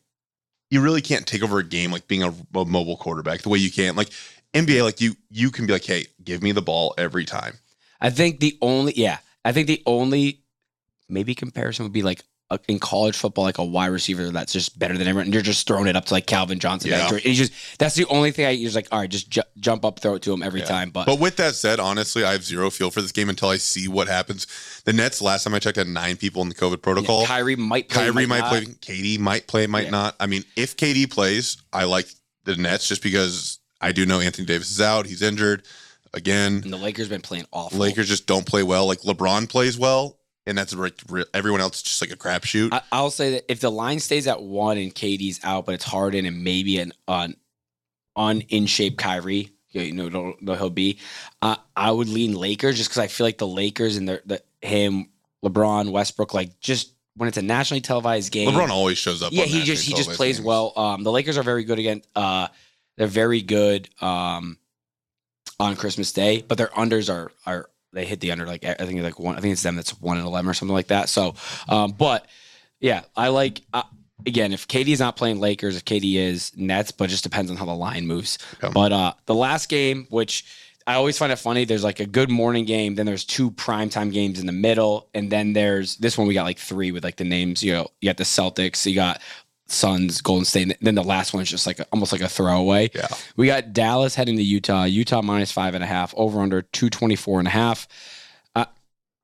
[0.71, 3.57] You really can't take over a game like being a, a mobile quarterback the way
[3.57, 3.97] you can.
[3.97, 4.11] Like
[4.53, 7.55] NBA, like you you can be like, hey, give me the ball every time.
[8.01, 10.43] I think the only, yeah, I think the only
[11.09, 14.79] maybe comparison would be like a, in college football, like a wide receiver that's just
[14.79, 15.27] better than everyone.
[15.27, 16.91] And you're just throwing it up to like Calvin Johnson.
[16.91, 17.09] Yeah.
[17.09, 19.85] And he's just that's the only thing I just like, all right, just ju- jump
[19.85, 20.67] up, throw it to him every Yeah.
[20.67, 20.91] time.
[20.91, 23.59] But, But with that said, honestly, I have zero feel for this game until I
[23.59, 24.47] see what happens.
[24.85, 27.21] The Nets, last time I checked, had nine people in the COVID protocol.
[27.23, 28.49] yeah, Kyrie might play, Kyrie might not.
[28.51, 28.65] play.
[28.65, 29.91] KD might play, might Yeah.
[29.91, 30.17] not.
[30.19, 32.09] I mean, if KD plays, I like
[32.45, 35.05] the Nets just because I do know Anthony Davis is out.
[35.07, 35.65] He's injured
[36.15, 36.63] again.
[36.65, 37.79] And the Lakers have been playing awful.
[37.79, 38.87] Lakers just don't play well.
[38.87, 40.18] Like LeBron plays well,
[40.49, 42.73] and that's re- re- everyone else is just like a crapshoot.
[42.73, 45.85] I, I'll say that if the line stays at one and KD's out, but it's
[45.85, 47.37] Harden and maybe an un,
[48.17, 50.99] un in shape Kyrie, you know, don't know he'll be.
[51.43, 54.43] Uh, I would lean Lakers just because I feel like the Lakers and their the
[54.63, 55.11] him,
[55.45, 59.33] LeBron, Westbrook, like just when it's a nationally televised game, LeBron always shows up.
[59.33, 60.47] yeah, on he just he just plays games.
[60.47, 60.73] well.
[60.77, 62.03] Um, the Lakers are very good again.
[62.17, 62.49] Uh,
[62.97, 63.89] they're very good.
[64.01, 64.59] Um,
[65.61, 68.95] on Christmas Day, but their unders are are they hit the under like I think
[68.95, 69.37] it's like one.
[69.37, 71.09] I think it's them that's one and eleven or something like that.
[71.09, 71.35] So,
[71.69, 72.27] um, but
[72.81, 73.83] yeah, I like uh,
[74.27, 77.57] again if KD's not playing Lakers, if KD is Nets, but it just depends on
[77.57, 78.39] how the line moves.
[78.63, 78.71] Yeah.
[78.71, 80.45] But uh, the last game, which
[80.87, 84.13] I always find it funny, there's like a good morning game, then there's two primetime
[84.13, 87.17] games in the middle, and then there's this one we got like three with like
[87.17, 87.63] the names.
[87.63, 89.21] You know, you got the Celtics, you got
[89.69, 92.29] Suns, Golden State, and then the last one is just like a, almost like a
[92.29, 92.91] throwaway.
[92.95, 93.07] Yeah.
[93.37, 94.85] We got Dallas heading to Utah.
[94.85, 97.87] Utah minus five and a half, over under 224 and a half.
[98.57, 98.65] Uh,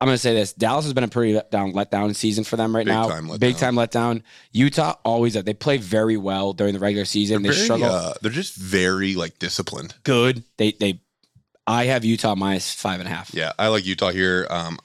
[0.00, 2.56] I'm going to say this Dallas has been a pretty let down, letdown season for
[2.56, 3.08] them right Big now.
[3.08, 3.30] time.
[3.38, 4.22] Big time letdown.
[4.52, 7.42] Utah always, they play very well during the regular season.
[7.42, 9.94] They're, they very, struggle uh, they're just very like disciplined.
[10.02, 10.44] good.
[10.58, 11.00] They, they,
[11.66, 13.32] I have Utah minus five and a half.
[13.32, 14.46] Yeah, I like Utah here.
[14.50, 14.78] Um,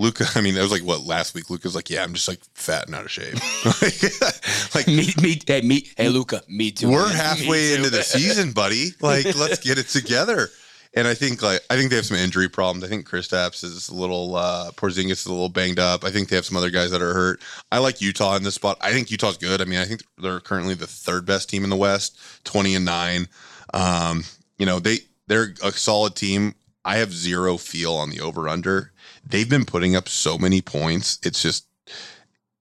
[0.00, 1.50] Luka, I mean, that was like what last week.
[1.50, 3.34] Luka's like, yeah, I'm just like fat and out of shape.
[4.74, 6.90] like, me, me, hey, me, hey, Luka, me too.
[6.90, 7.14] we're man.
[7.14, 7.74] halfway too.
[7.76, 8.88] into the season, buddy.
[9.00, 10.48] Like, let's get it together.
[10.94, 12.84] And I think like I think they have some injury problems.
[12.84, 16.04] I think Kristaps is a little uh Porzingis is a little banged up.
[16.04, 17.40] I think they have some other guys that are hurt.
[17.72, 18.76] I like Utah in this spot.
[18.80, 19.60] I think Utah's good.
[19.60, 22.84] I mean, I think they're currently the third best team in the West, 20 and
[22.84, 23.28] 9.
[23.74, 24.24] Um,
[24.58, 26.54] you know, they they're a solid team.
[26.84, 28.92] I have zero feel on the over under.
[29.30, 31.18] They've been putting up so many points.
[31.22, 31.66] It's just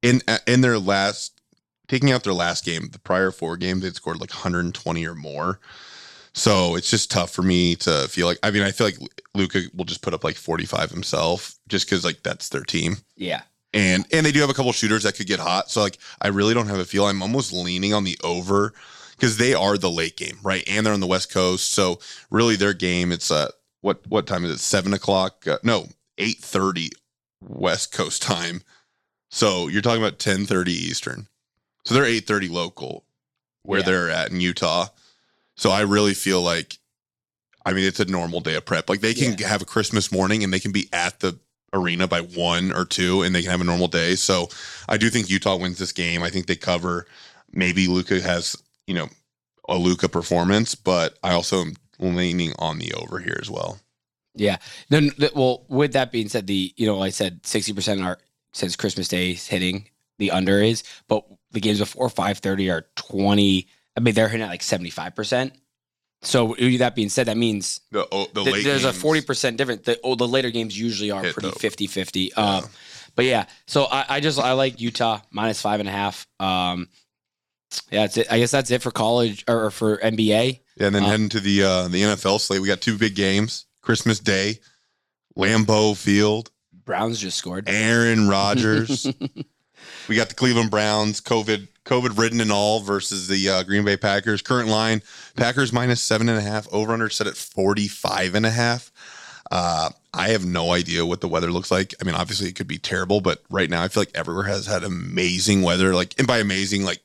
[0.02, 1.40] in in their last
[1.88, 5.60] taking out their last game, the prior four games they'd scored like 120 or more.
[6.34, 8.38] So it's just tough for me to feel like.
[8.44, 8.98] I mean, I feel like
[9.34, 12.98] Luka will just put up like 45 himself, just because like that's their team.
[13.18, 13.42] Yeah.
[13.74, 15.70] And and they do have a couple shooters that could get hot.
[15.70, 17.06] So like I really don't have a feel.
[17.06, 18.74] I'm almost leaning on the over
[19.12, 20.64] because they are the late game, right?
[20.68, 21.72] And they're on the West Coast.
[21.72, 22.00] So
[22.32, 23.50] really their game, it's uh
[23.82, 24.60] what what time is it?
[24.60, 25.46] Seven o'clock?
[25.48, 25.88] Uh, no,
[26.20, 26.90] eight thirty
[27.42, 28.62] West Coast time.
[29.32, 31.28] So you're talking about ten thirty Eastern.
[31.86, 33.06] So they're eight thirty local,
[33.64, 33.86] where Yeah.
[33.86, 34.88] they're at in Utah.
[35.56, 36.78] So I really feel like,
[37.66, 38.90] I mean, it's a normal day of prep.
[38.90, 41.38] Like they can have a Christmas morning and they can be at the
[41.74, 44.16] arena by one or two, and they can have a normal day.
[44.16, 44.50] So
[44.88, 46.24] I do think Utah wins this game.
[46.24, 47.06] I think they cover.
[47.52, 48.56] Maybe Luka has
[48.88, 49.10] you know
[49.68, 53.80] a Luka performance, but I also am leaning on the over here as well.
[54.40, 54.58] Yeah.
[54.90, 58.18] No, no, well, with that being said, the you know I said sixty percent are
[58.54, 62.86] since Christmas Day is hitting the under is, but the games before five thirty are
[62.96, 63.68] twenty.
[63.96, 65.54] I mean, they're hitting at like seventy five percent.
[66.22, 69.22] So with that being said, that means The oh, the th- late there's a forty
[69.22, 69.86] percent difference.
[69.86, 72.32] The oh, the later games usually are pretty the- 50-50.
[72.36, 72.44] Yeah.
[72.58, 72.66] Um,
[73.16, 76.28] but yeah, so I, I just I like Utah minus five and a half.
[76.40, 76.88] Um,
[77.92, 78.28] yeah, that's it.
[78.32, 80.60] I guess that's it for college or, or for NBA.
[80.78, 83.16] Yeah, and then Uh, heading to the uh, the NFL slate, we got two big
[83.16, 84.60] games: Christmas Day,
[85.36, 86.52] Lambeau Field,
[86.86, 87.68] Browns just scored.
[87.68, 89.12] Aaron Rodgers.
[90.08, 93.98] we got the Cleveland Browns, COVID COVID ridden and all, versus the uh, Green Bay
[93.98, 94.44] Packers.
[94.44, 95.02] Current line:
[95.36, 96.72] Packers minus seven and a half.
[96.72, 98.92] Over under set at 45 and a half.
[99.50, 101.96] Uh, I have no idea what the weather looks like.
[102.00, 104.68] I mean, obviously it could be terrible, but right now I feel like everywhere has
[104.68, 105.96] had amazing weather.
[105.96, 107.02] Like, and by amazing, like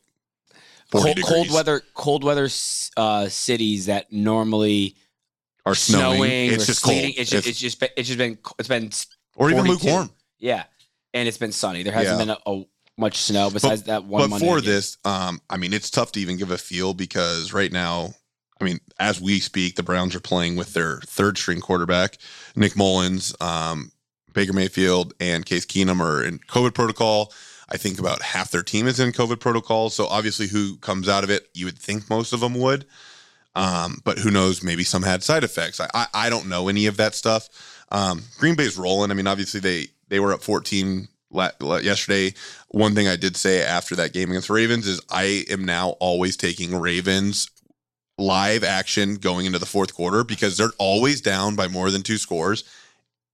[0.89, 2.51] 40 cold, cold weather cold weather
[2.99, 4.97] uh, cities that normally
[5.67, 6.17] are snowing.
[6.19, 7.03] snowing, It's or just sleeting.
[7.11, 7.15] cold.
[7.19, 8.91] It's just, it's just been, it's just been it's been
[9.37, 10.11] or even lukewarm.
[10.39, 10.65] yeah,
[11.13, 11.83] and it's been sunny.
[11.83, 12.35] There hasn't Yeah.
[12.35, 12.65] been a, a
[12.97, 14.23] much snow besides that one.
[14.23, 17.53] but Monday for this, um, I mean, it's tough to even give a feel because
[17.53, 18.15] right now,
[18.61, 22.19] I mean, as we speak, the Browns are playing with their third string quarterback,
[22.55, 23.91] Nick Mullens, um,
[24.33, 27.33] Baker Mayfield, and Case Keenum are in COVID protocol.
[27.69, 29.91] I think about half their team is in COVID protocol.
[29.91, 32.87] So obviously, who comes out of it, you would think most of them would.
[33.57, 34.63] Um, but who knows?
[34.63, 35.81] Maybe some had side effects.
[35.81, 37.49] I, I, I don't know any of that stuff.
[37.93, 39.11] Um, Green Bay's rolling.
[39.11, 42.35] I mean, obviously they they were up 14 la- la- yesterday.
[42.69, 45.91] One thing I did say after that game against the Ravens is I am now
[46.01, 47.49] always taking Ravens
[48.19, 52.17] live action going into the fourth quarter because they're always down by more than two
[52.19, 52.65] scores,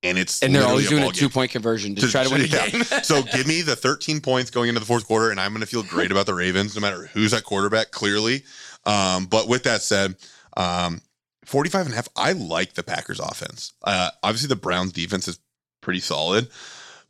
[0.02, 1.12] and it's and they're always doing a game.
[1.14, 2.68] two point conversion to, To- try to win a yeah.
[2.68, 2.82] game.
[3.02, 5.66] so give me the 13 points going into the fourth quarter, and I'm going to
[5.66, 8.42] feel great about the Ravens, no matter who's at quarterback, clearly.
[8.86, 10.16] Um, but with that said,
[10.56, 11.00] um,
[11.44, 13.72] 45 and a half, I like the Packers offense.
[13.82, 15.38] Uh, obviously, the Browns defense is
[15.80, 16.48] pretty solid,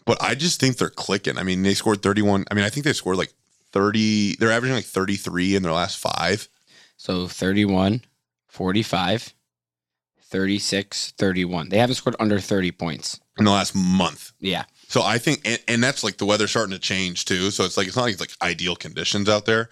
[0.07, 1.39] but I just think they're clicking.
[1.39, 2.45] I mean, they scored 31.
[2.51, 3.33] I mean, I think they scored like
[3.73, 6.49] 30, they're averaging like 33 in their last five.
[6.97, 8.03] so 31,
[8.49, 9.35] 45,
[10.23, 11.69] 36, 31.
[11.69, 13.21] They haven't scored under 30 points.
[13.39, 14.65] In the last month, Yeah.
[14.89, 17.53] So I think, and, and that's like the weather starting to change too.
[17.53, 19.71] So it's like it's not like it's like ideal conditions out there.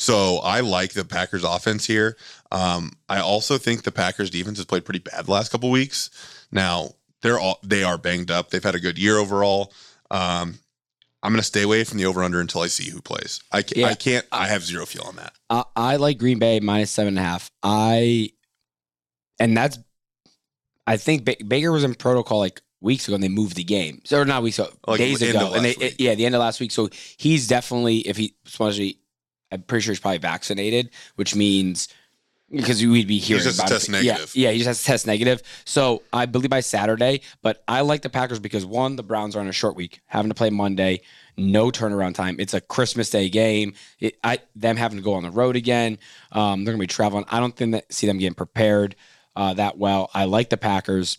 [0.00, 2.16] So I like the Packers offense here.
[2.50, 6.08] Um, I also think the Packers defense has played pretty bad the last couple weeks.
[6.50, 8.48] Now they're all they are banged up.
[8.48, 9.74] They've had a good year overall.
[10.10, 10.58] Um,
[11.22, 13.40] I'm going to stay away from the over under until I see who plays.
[13.52, 13.86] I can't, Yeah.
[13.88, 14.26] I can't.
[14.32, 15.34] I have zero feel on that.
[15.50, 17.50] I, I like Green Bay minus seven and a half.
[17.62, 18.30] I,
[19.38, 19.78] and that's,
[20.86, 24.00] I think ba- Baker was in protocol like weeks ago and they moved the game.
[24.06, 25.52] So, or not weeks ago, Like days ago.
[25.52, 25.96] And they, week.
[25.98, 26.70] yeah, the end of last week.
[26.70, 28.99] So he's definitely, if he, especially,
[29.52, 31.88] I'm pretty sure he's probably vaccinated, which means
[32.50, 33.92] because we'd be hearing just about test it.
[33.92, 34.32] negative.
[34.34, 35.42] Yeah, yeah, he just has to test negative.
[35.64, 39.40] So I believe by Saturday, but I like the Packers because one, the Browns are
[39.40, 41.02] on a short week, having to play Monday,
[41.36, 42.36] no turnaround time.
[42.40, 43.74] It's a Christmas Day game.
[44.00, 45.98] It, I them having to go on the road again.
[46.32, 47.24] Um, they're gonna be traveling.
[47.28, 48.96] I don't think that see them getting prepared
[49.36, 50.10] uh, that well.
[50.12, 51.18] I like the Packers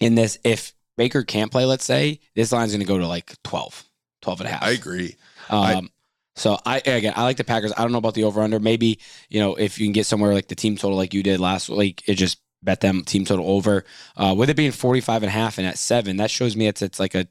[0.00, 0.38] in this.
[0.42, 3.84] If Baker can't play, let's say this line's gonna go to like 12,
[4.22, 4.62] 12 and a half.
[4.62, 5.16] I agree.
[5.50, 5.88] Um, I-
[6.36, 7.72] so I again, I like the Packers.
[7.76, 8.60] I don't know about the over under.
[8.60, 11.40] Maybe you know if you can get somewhere like the team total, like you did
[11.40, 13.84] last week, it just bet them team total over.
[14.16, 16.82] Uh, with it being 45 and a half and at seven, that shows me it's
[16.82, 17.26] it's like a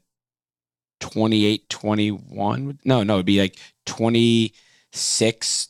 [1.00, 2.80] 28 21.
[2.84, 5.68] No, no, it'd be like 26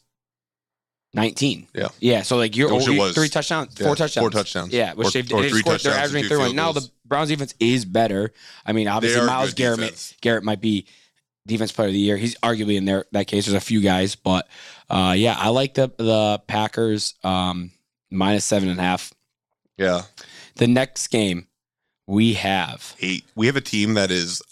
[1.14, 1.68] 19.
[1.74, 1.88] Yeah.
[1.98, 2.22] Yeah.
[2.22, 3.14] So like you're, I wish oh, you- was.
[3.14, 4.22] three touchdowns, Yeah, four touchdowns.
[4.22, 4.72] Four touchdowns.
[4.72, 6.46] Yeah, which or, they've, or they've three scored, they're averaging 31.
[6.46, 6.88] field Now the.
[7.06, 8.32] Browns defense is better.
[8.64, 10.14] I mean, obviously Myles Garrett.
[10.20, 10.86] Garrett might be
[11.46, 12.16] defense player of the year.
[12.16, 13.46] He's arguably in there that case.
[13.46, 14.48] There's a few guys, but
[14.90, 17.70] uh, yeah, I like the the Packers um,
[18.10, 19.12] minus seven and a half.
[19.78, 20.02] Yeah.
[20.56, 21.46] The next game
[22.06, 23.24] we have Eight.
[23.34, 24.42] We have a team that is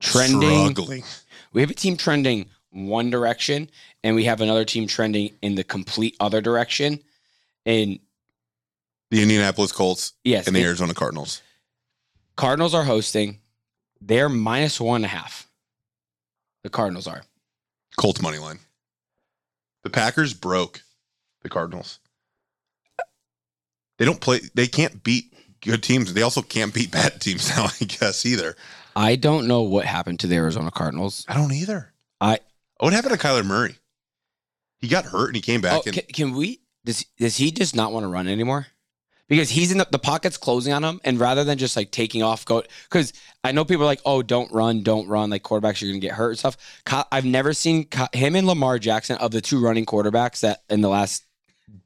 [0.00, 0.70] trending.
[0.70, 1.04] struggling.
[1.52, 3.70] We have a team trending one direction,
[4.02, 7.00] and we have another team trending in the complete other direction.
[7.64, 7.98] And
[9.10, 11.40] The Indianapolis Colts yes, and the Arizona Cardinals.
[12.36, 13.38] Cardinals are hosting.
[14.00, 15.48] They're minus one and a half.
[16.64, 17.22] The Cardinals are.
[17.96, 18.58] Colts money line.
[19.84, 20.82] The Packers broke
[21.42, 22.00] the Cardinals.
[23.98, 24.40] They don't play.
[24.54, 26.12] They can't beat good teams.
[26.12, 27.66] They also can't beat bad teams now.
[27.80, 28.56] I guess either.
[28.96, 31.24] I don't know what happened to the Arizona Cardinals.
[31.28, 31.92] I don't either.
[32.20, 32.40] I-
[32.80, 33.76] What happened to Kyler Murray?
[34.80, 36.60] He got hurt and he came back Oh, and can, can we?
[36.84, 38.66] Does does he just not want to run anymore?
[39.36, 42.22] Because he's in the, the pocket's closing on him, and rather than just like taking
[42.22, 45.82] off, go because I know people are like, oh, don't run, don't run, like quarterbacks
[45.82, 46.56] are gonna get hurt and stuff.
[47.12, 50.88] I've never seen him and Lamar Jackson of the two running quarterbacks that in the
[50.88, 51.24] last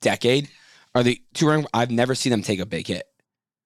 [0.01, 0.49] decade
[0.95, 1.67] are the two running.
[1.75, 3.05] I've never seen them take a big hit.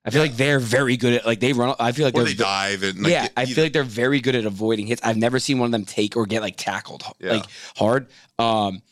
[0.05, 0.31] I feel Yeah.
[0.31, 1.75] like they're very good at like they run.
[1.79, 4.45] I feel like they dive and like, yeah, I feel like they're very good at
[4.45, 5.01] avoiding hits.
[5.05, 7.33] I've never seen one of them take or get like tackled Yeah.
[7.35, 8.09] like hard.
[8.38, 8.83] Um,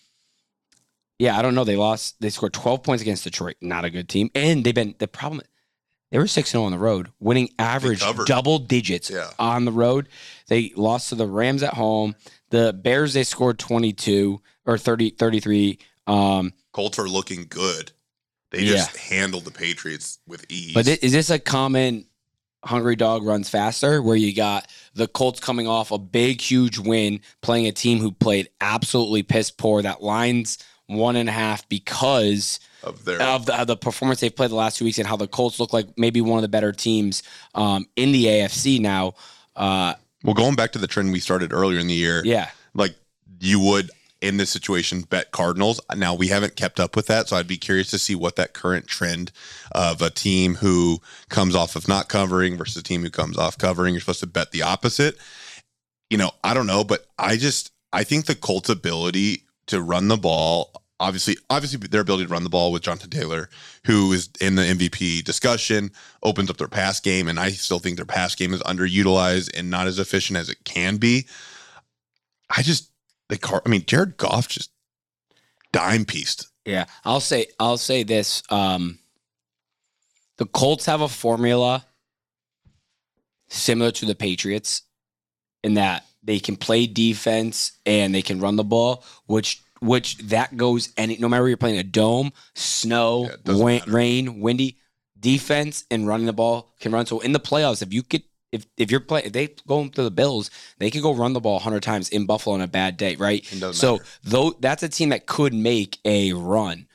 [1.21, 1.65] yeah, I don't know.
[1.65, 2.17] They lost.
[2.21, 3.57] They scored 12 points against Detroit.
[3.61, 4.31] Not a good team.
[4.35, 5.43] And they've been the problem.
[6.11, 9.31] They were 6 0 on the road, winning average double digits Yeah.
[9.39, 10.09] on the road.
[10.49, 12.17] They lost to the Rams at home.
[12.49, 15.79] The Bears they scored 22 or 30 33.
[16.07, 17.93] Um, Colts are looking good.
[18.51, 18.73] They Yeah.
[18.79, 20.73] just handled the Patriots with ease.
[20.75, 22.07] But is this a common
[22.65, 27.21] hungry dog runs faster where you got the Colts coming off a big, huge win,
[27.41, 29.83] playing a team who played absolutely piss poor?
[29.83, 30.59] That line's
[30.91, 34.57] one and a half because of their of the, of the performance they've played the
[34.57, 37.23] last two weeks and how the Colts look like maybe one of the better teams
[37.55, 39.15] um, in the AFC now.
[39.57, 42.51] Uh, well, going back to the trend we started earlier in the year, yeah.
[42.75, 42.95] like
[43.41, 45.81] you would in this situation bet Cardinals.
[45.97, 48.53] Now we haven't kept up with that, so I'd be curious to see what that
[48.53, 49.33] current trend
[49.73, 53.57] of a team who comes off of not covering versus a team who comes off
[53.57, 53.95] covering.
[53.95, 55.17] You're supposed to bet the opposite.
[56.11, 60.09] You know, I don't know, but I just I think the Colts' ability to run
[60.09, 63.49] the ball, obviously, obviously their ability to run the ball with Jonathan Taylor,
[63.87, 65.91] who is in the MVP discussion,
[66.23, 69.71] opens up their pass game, and I still think their pass game is underutilized and
[69.71, 71.27] not as efficient as it can be.
[72.55, 72.91] I just
[73.29, 73.63] the car.
[73.65, 74.71] I mean, Jared Goff just
[75.73, 76.49] dime pieced.
[76.65, 78.43] Yeah, I'll say I'll say this.
[78.51, 78.99] Um,
[80.37, 81.85] the Colts have a formula
[83.49, 84.83] similar to the Patriots
[85.63, 90.57] in that they can play defense and they can run the ball, which which that
[90.57, 93.91] goes any no matter where you're playing a dome, snow, Yeah, it doesn't wa- matter.
[93.91, 94.77] rain, windy,
[95.19, 97.07] defense and running the ball can run.
[97.07, 100.03] So in the playoffs, if you could if if you're playing if they go to
[100.03, 102.97] the Bills, they could go run the ball 100 times in Buffalo on a bad
[102.97, 103.45] day, right?
[103.73, 104.05] So matter.
[104.25, 106.87] though that's a team that could make a run.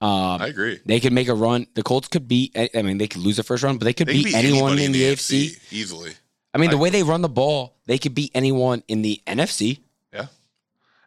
[0.00, 0.80] Um, I agree.
[0.84, 1.68] they could make a run.
[1.74, 2.56] The Colts could beat.
[2.74, 4.78] I mean, they could lose the first round, but they could They can beat anyone
[4.80, 5.56] in the AFC.
[5.70, 6.14] easily.
[6.52, 9.22] I mean, the I- way they run the ball, they could beat anyone in the
[9.28, 9.78] NFC.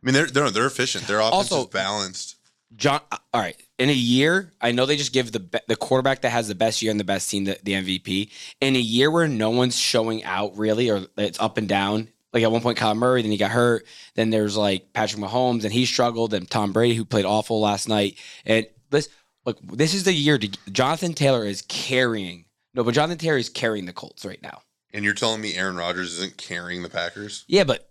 [0.05, 1.07] I mean they're they're they're efficient.
[1.07, 2.35] Their offense Also- is balanced.
[2.75, 3.55] John, uh, all right.
[3.79, 6.55] In a year, I know they just give the be- the quarterback that has the
[6.55, 8.31] best year and the best team the, the MVP.
[8.59, 12.09] In a year where no one's showing out really, or it's up and down.
[12.33, 13.85] Like at one point, Kyler Murray, then he got hurt.
[14.15, 16.33] Then there's like Patrick Mahomes, and he struggled.
[16.33, 18.17] And Tom Brady, who played awful last night.
[18.45, 19.07] And this,
[19.45, 22.45] look, this is the year to Jonathan Taylor is carrying.
[22.73, 24.61] No, but Jonathan Taylor is carrying the Colts right now.
[24.93, 27.45] And you're telling me Aaron Rodgers isn't carrying the Packers?
[27.47, 27.89] Yeah, but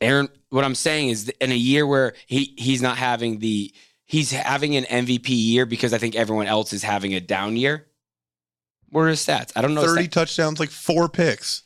[0.00, 3.72] Aaron, what I'm saying is in a year where he he's not having the
[4.04, 7.86] he's having an MVP year because I think everyone else is having a down year.
[8.90, 9.52] What are his stats?
[9.56, 9.82] I don't know.
[9.84, 11.62] Thirty touchdowns, like four picks.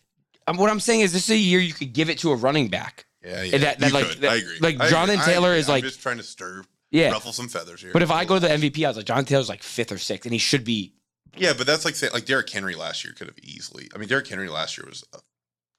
[0.46, 2.36] Um, what I'm saying is this is a year you could give it to a
[2.36, 3.04] running back.
[3.22, 4.20] Yeah, And that- that, you like, could.
[4.22, 4.58] that- I agree.
[4.60, 4.88] like, I agree.
[4.90, 5.58] Jonathan I Taylor agree.
[5.58, 7.10] is I'm like- just trying to stir, Yeah.
[7.10, 7.92] ruffle some feathers here.
[7.92, 9.98] But if I go to the MVP, I was like, Jonathan Taylor's like fifth or
[9.98, 10.94] sixth, and he should be.
[11.36, 13.90] yeah, but that's like say, like Derrick Henry last year could have easily.
[13.94, 15.18] I mean, Derrick Henry last year was a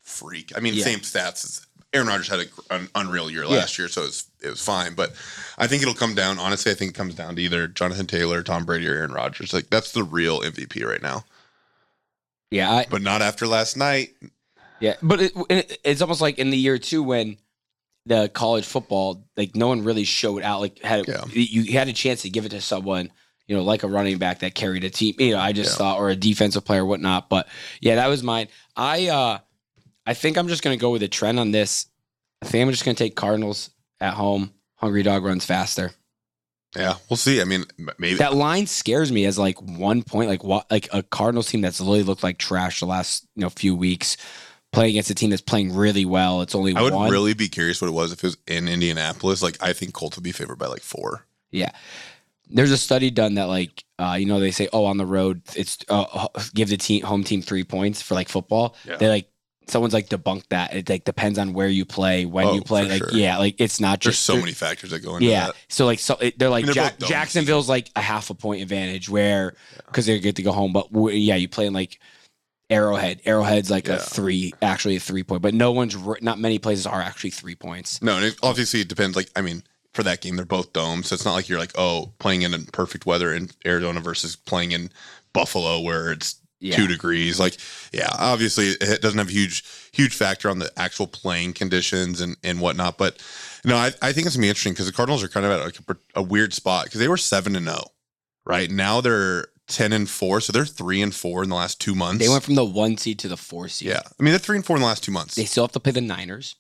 [0.10, 0.52] freak.
[0.56, 0.84] I mean, Yeah.
[0.84, 3.50] same stats as Aaron Rodgers had a, an unreal year Yeah.
[3.62, 4.94] last year, so it was, it was fine.
[4.94, 5.14] But
[5.58, 6.38] I think it'll come down.
[6.40, 9.54] Honestly, I think it comes down to either Jonathan Taylor, Tom Brady, or Aaron Rodgers.
[9.54, 11.24] Like that's the real MVP right now.
[12.52, 14.16] Yeah, I, But not after last night.
[14.80, 17.38] Yeah, but it, it, it's almost like in the year two when
[18.06, 20.62] the college football, like no one really showed out.
[20.62, 21.26] Like had Yeah.
[21.32, 23.12] you had a chance to give it to someone,
[23.48, 25.16] you know, like a running back that carried a team.
[25.20, 25.78] You know, I just Yeah.
[25.78, 27.30] thought, or a defensive player, whatnot.
[27.30, 27.48] But
[27.82, 28.48] yeah, that was mine.
[28.76, 29.40] I uh,
[30.10, 31.86] I think I'm just gonna go with a trend on this.
[32.42, 33.70] I think I'm just gonna take Cardinals
[34.02, 34.52] at home.
[34.74, 35.92] Hungry dog runs faster.
[36.76, 37.42] Yeah, we'll see.
[37.42, 37.66] I mean,
[38.00, 41.62] maybe That line scares me as like one point, like what, like a Cardinals team
[41.62, 44.18] that's literally looked like trash the last you know few weeks,
[44.72, 46.42] playing against a team that's playing really well.
[46.42, 47.12] It's only I would one.
[47.12, 49.44] really be curious what it was if it was in Indianapolis.
[49.44, 51.28] Like, I think Colts would be favored by like four.
[51.52, 51.70] Yeah.
[52.50, 55.44] There's a study done that like uh, you know they say oh on the road
[55.56, 58.76] it's uh, give the team home team three points for like football.
[58.86, 58.98] Yeah.
[58.98, 59.29] They like
[59.70, 62.88] someone's like debunked that it like depends on where you play when Oh, you play
[62.90, 63.12] like sure.
[63.14, 65.32] yeah like it's not just There's so many factors that go into that.
[65.32, 65.56] yeah that.
[65.68, 67.08] so like so it, they're like they're domes.
[67.08, 69.56] Jacksonville's like a half a point advantage where
[69.86, 72.00] because they get to go home but w- yeah you play in like
[72.70, 73.96] Arrowhead Arrowhead's like Yeah.
[73.96, 77.56] a three actually a three point but no one's not many places are actually three
[77.56, 79.16] points No, and it, obviously it depends.
[79.16, 79.64] Like, I mean,
[79.96, 82.66] for that game, they're both domes, so it's not like you're like, oh, playing in
[82.68, 84.92] perfect weather in Arizona versus playing in
[85.34, 87.40] Buffalo where it's yeah two degrees.
[87.40, 87.58] Like,
[87.94, 92.38] yeah, obviously it doesn't have a huge, huge factor on the actual playing conditions and
[92.44, 92.98] and whatnot.
[92.98, 93.22] But
[93.66, 95.64] no, I, I think it's gonna be interesting because the Cardinals are kind of at
[95.66, 97.84] like a, a weird spot because they were seven and zero,
[98.46, 101.94] right now they're ten and four, so they're three and four in the last two
[101.94, 102.24] months.
[102.24, 104.56] they went from the one seed to the four seed yeah, I mean they're three
[104.56, 105.36] and four in the last two months.
[105.36, 106.56] they still have to play the Niners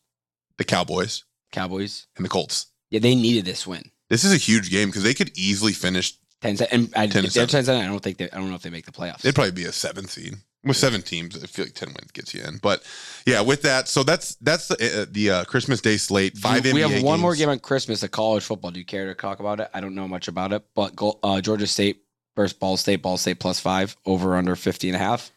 [0.57, 2.67] the Cowboys Cowboys and the Colts.
[2.91, 6.18] yeah they needed this win This is a huge game because they could easily finish.
[6.41, 7.65] 10 se- and I, 10 if they're 7.
[7.65, 9.51] 10 I don't think they I don't know if they make the playoffs It'd probably
[9.51, 11.41] be a seventh seed with seven teams.
[11.41, 12.57] I feel like ten wins gets you in.
[12.57, 12.83] But
[13.25, 16.37] yeah, with that, so that's that's the uh, the uh, Christmas Day slate.
[16.37, 16.65] Five.
[16.71, 18.71] we have one more game on Christmas of college football.
[18.71, 19.69] Do you care to talk about it?
[19.73, 22.03] I don't know much about it, but go, uh, Georgia State
[22.35, 25.31] versus Ball State, Ball State plus five, over under 50 and a half.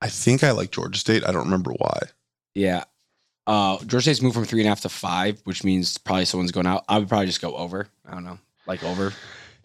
[0.00, 1.24] I think I like Georgia State.
[1.24, 2.00] I don't remember why.
[2.54, 2.84] Yeah.
[3.46, 6.52] Uh, Georgia State's moved from three and a half to five, which means probably someone's
[6.52, 6.84] going out.
[6.88, 7.88] I would probably just go over.
[8.04, 8.38] I don't know.
[8.66, 9.12] Like over.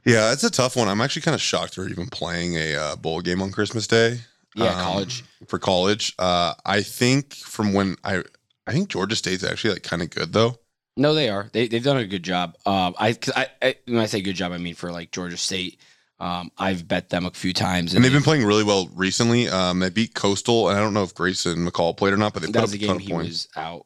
[0.06, 0.88] Yeah, it's a tough one.
[0.88, 4.20] I'm actually kind of shocked they're even playing a uh, bowl game on Christmas Day.
[4.56, 5.24] Yeah, Um, college.
[5.48, 6.14] for college.
[6.20, 8.24] Uh, I think from when I
[8.68, 10.58] I think Georgia State's actually like kind of good though.
[10.98, 11.50] No, they are.
[11.54, 12.56] They they've done a good job.
[12.66, 15.38] Um, I, cause I, I when I say good job, I mean for like Georgia
[15.38, 15.80] State.
[16.20, 19.48] Um, I've bet them a few times, And they've been playing really well recently.
[19.50, 22.44] Um, they beat Coastal, and I don't know if Grayson McCall played or not, but
[22.44, 23.30] they that put was up the a ton game of he points.
[23.30, 23.86] was out.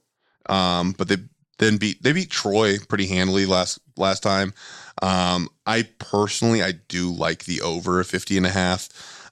[0.53, 1.15] Um, but they
[1.59, 4.53] then beat they beat Troy pretty handily last last time.
[5.01, 8.89] Um, I personally I do like the over 50 and a half.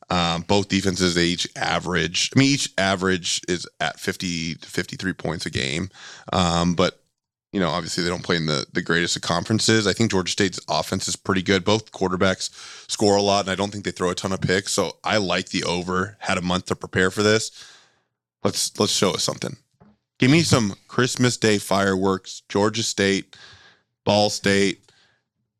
[0.09, 2.29] Um, both defenses each average.
[2.35, 5.89] I mean, each average is at 50 to 53 points a game.
[6.31, 6.99] Um, but
[7.53, 9.85] you know, obviously they don't play in the the greatest of conferences.
[9.85, 11.63] I think Georgia State's offense is pretty good.
[11.63, 12.49] Both quarterbacks
[12.89, 14.73] score a lot, and I don't think they throw a ton of picks.
[14.73, 16.17] So I like the over.
[16.19, 17.51] Had a month to prepare for this.
[18.43, 19.55] Let's let's show us something.
[20.17, 22.41] Give me some Christmas Day fireworks.
[22.49, 23.35] Georgia State,
[24.03, 24.82] Ball State,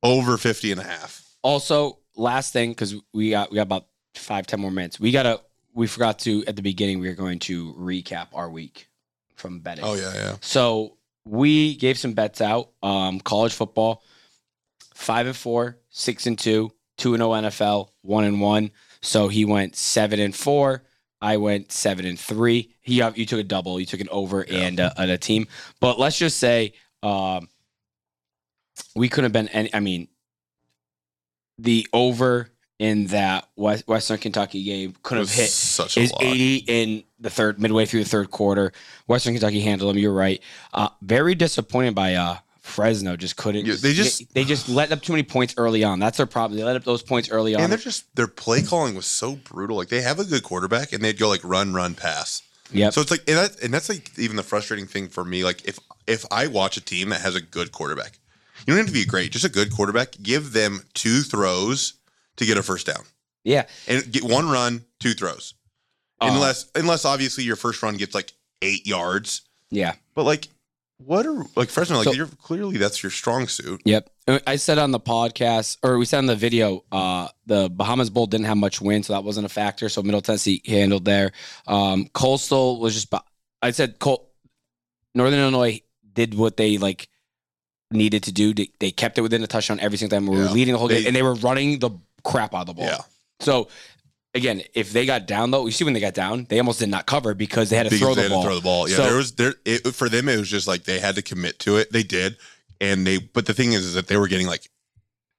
[0.03, 1.23] over 50 and a half.
[1.41, 4.99] Also, last thing because we got we got about five ten more minutes.
[4.99, 5.41] We gotta
[5.73, 6.99] we forgot to at the beginning.
[6.99, 8.87] We were going to recap our week
[9.35, 9.83] from betting.
[9.83, 10.35] Oh yeah, yeah.
[10.41, 12.69] So we gave some bets out.
[12.83, 14.03] Um, college football,
[14.93, 18.71] five and four, six and two, two and zero NFL, one and one.
[19.01, 20.83] So he went seven and four.
[21.21, 22.73] I went seven and three.
[22.81, 23.79] He you took a double.
[23.79, 24.59] You took an over Yeah.
[24.59, 25.47] and a, and a team.
[25.79, 27.47] But let's just say um,
[28.95, 29.73] we couldn't have been any.
[29.73, 30.07] I mean,
[31.57, 32.49] the over
[32.79, 36.23] in that West, Western Kentucky game could have hit such a is lot.
[36.23, 38.71] 80 in the third midway through the third quarter.
[39.07, 40.01] Western Kentucky handled them.
[40.01, 40.41] You're right.
[40.73, 43.15] Uh, very disappointed by uh, Fresno.
[43.15, 43.65] Just couldn't.
[43.65, 45.99] Yeah, they just- they, just let up too many points early on.
[45.99, 46.57] That's their problem.
[46.57, 47.61] They let up those points early on.
[47.61, 49.77] And they're just their play calling was so brutal.
[49.77, 52.41] Like they have a good quarterback, and they'd go like run, run, pass.
[52.71, 52.93] yep.
[52.93, 55.43] So it's like, and, that, and that's like even the frustrating thing for me.
[55.43, 58.17] Like if if I watch a team that has a good quarterback,
[58.65, 60.15] you don't have to be great, just a good quarterback.
[60.21, 61.93] Give them two throws
[62.37, 63.03] to get a first down,
[63.43, 63.65] yeah.
[63.87, 65.53] and get one run, two throws.
[66.21, 69.93] Uh, Unless unless obviously your first run gets like eight yards, yeah.
[70.15, 70.47] but like
[70.97, 71.97] what are like Fresno?
[71.97, 73.81] Like So- you're clearly that's your strong suit.
[73.83, 74.09] Yep.
[74.25, 78.09] Uh, I said on the podcast, or we said on the video, uh, the Bahamas
[78.09, 79.89] Bowl didn't have much wind, so that wasn't a factor.
[79.89, 81.33] So Middle Tennessee handled there.
[81.67, 83.13] Um, Coastal was just,
[83.61, 84.29] I said, Col-
[85.13, 85.81] Northern Illinois
[86.13, 87.09] did what they like
[87.93, 88.53] needed to do.
[88.53, 90.27] They, they kept it within a touchdown every single time.
[90.27, 90.51] We were Yeah.
[90.51, 91.91] leading the whole game, and they were running the
[92.23, 92.85] crap out of the ball.
[92.85, 92.97] Yeah.
[93.39, 93.67] So
[94.33, 96.89] again, if they got down though, you see when they got down, they almost did
[96.89, 98.43] not cover because they had to Because throw they the had ball.
[98.43, 98.89] to throw the ball.
[98.89, 100.27] Yeah, So- there was there it, for them.
[100.29, 101.91] It was just like they had to commit to it.
[101.91, 102.37] They did,
[102.81, 103.17] and they.
[103.17, 104.69] But the thing is, is that they were getting like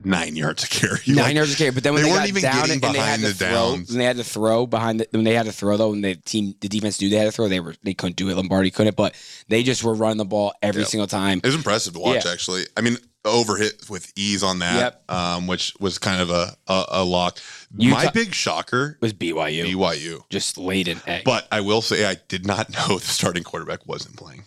[0.04, 0.98] nine yards a carry.
[1.06, 2.84] Nine Like, yards a carry, but then when they they, weren't even down getting and,
[2.84, 3.88] and behind the throw, downs.
[3.90, 6.14] when they had to throw behind the, when they had to throw though, when the
[6.16, 8.36] team, the defense knew they had to throw, they were they couldn't do it.
[8.36, 9.14] Lombardi couldn't, but
[9.48, 10.88] they just were running the ball every Yep.
[10.90, 11.38] single time.
[11.42, 12.24] It was impressive to watch.
[12.24, 12.32] Yeah.
[12.32, 15.10] Actually, I mean, overhit with ease on that, Yep.
[15.10, 17.38] um, which was kind of a a, a lock.
[17.76, 20.22] Utah- My big shocker, was BYU, BYU.
[20.30, 21.24] just laid an egg.
[21.24, 24.44] But I will say, I did not know the starting quarterback wasn't playing.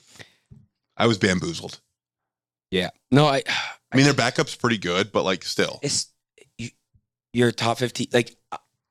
[0.95, 1.79] I was bamboozled.
[2.71, 3.43] Yeah, no, I,
[3.91, 6.07] I mean, their backup's pretty good, but like still, it's
[6.57, 6.69] you,
[7.33, 8.07] you're a top fifteen.
[8.13, 8.35] Like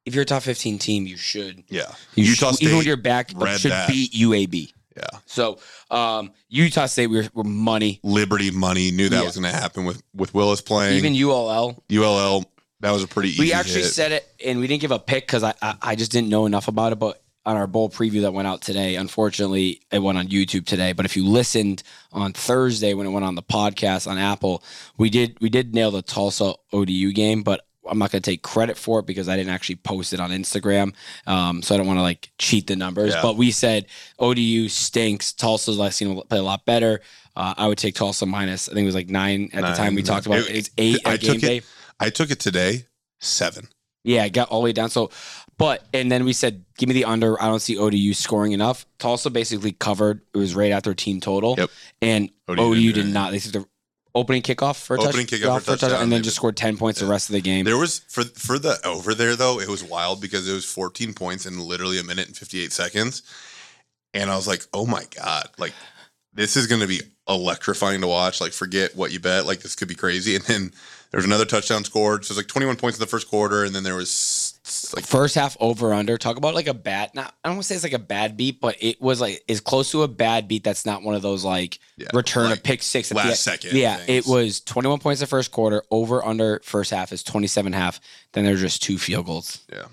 [0.04, 1.92] if you're a top fifteen team, you should yeah.
[2.14, 3.88] you Utah should, even when State you're back should that.
[3.88, 4.72] beat UAB.
[4.96, 5.18] Yeah.
[5.26, 5.58] So
[5.90, 8.00] um, Utah State were, were money.
[8.02, 9.24] Liberty money knew that Yeah.
[9.24, 10.96] was going to happen with with Willis playing.
[10.96, 11.82] Even ULL.
[11.92, 12.44] ULL,
[12.80, 13.90] that was a pretty easy We actually hit.
[13.90, 16.46] said it, and we didn't give a pick because I, I I just didn't know
[16.46, 16.96] enough about it.
[16.98, 20.92] But on our bowl preview that went out today, unfortunately, it went on YouTube today.
[20.92, 21.82] But if you listened
[22.12, 24.62] on Thursday when it went on the podcast on Apple,
[24.98, 27.62] we did we did nail the Tulsa ODU game, but.
[27.88, 30.30] I'm not going to take credit for it because I didn't actually post it on
[30.32, 30.92] Instagram.
[31.24, 33.14] Um, so I don't want to like cheat the numbers.
[33.14, 33.22] Yeah.
[33.22, 33.86] But we said
[34.18, 35.32] ODU stinks.
[35.32, 37.00] Tulsa's last seen play a lot better.
[37.36, 38.68] Uh, I would take Tulsa minus.
[38.68, 40.04] I think it was like nine at the time we Nine.
[40.04, 40.38] talked about.
[40.40, 40.56] It- it.
[40.56, 41.62] It's eight I at game took it- day.
[42.00, 42.86] I took it today,
[43.20, 43.68] seven.
[44.02, 44.90] Yeah, I got all the way down.
[44.90, 45.10] So,
[45.58, 47.40] but and then we said, give me the under.
[47.40, 48.86] I don't see ODU scoring enough.
[48.98, 50.20] Tulsa basically covered.
[50.34, 51.54] It was right after team total.
[51.58, 51.70] Yep.
[52.02, 53.32] And ODU ODU, did not.
[53.32, 53.66] They took the
[54.14, 56.02] opening kickoff for a Opening touch- kickoff for a touchdown.
[56.02, 57.64] and then just scored ten points the rest of the game.
[57.64, 61.12] There was for for the over there though, it was wild because it was 14
[61.14, 63.22] points in literally a minute and 58 seconds.
[64.14, 65.72] And I was like, oh my God, like
[66.32, 68.40] this is gonna be electrifying to watch.
[68.40, 69.46] Like, forget what you bet.
[69.46, 70.34] Like this could be crazy.
[70.36, 70.72] And then
[71.10, 72.24] there was another touchdown scored.
[72.24, 74.52] So it was like 21 points in the first quarter, and then there was
[74.94, 76.18] like First half over under.
[76.18, 77.14] Talk about like a bad.
[77.14, 79.42] Not I don't want to say it's like a bad beat, but it was like
[79.48, 80.64] as close to a bad beat.
[80.64, 83.36] That's not one of those like Yeah, return like a pick six at last the
[83.36, 84.26] second Yeah, things.
[84.26, 85.82] it was 21 points in the first quarter.
[85.90, 88.00] Over under first half is 27 half.
[88.32, 89.64] Then there's just two field goals.
[89.72, 89.84] yeah.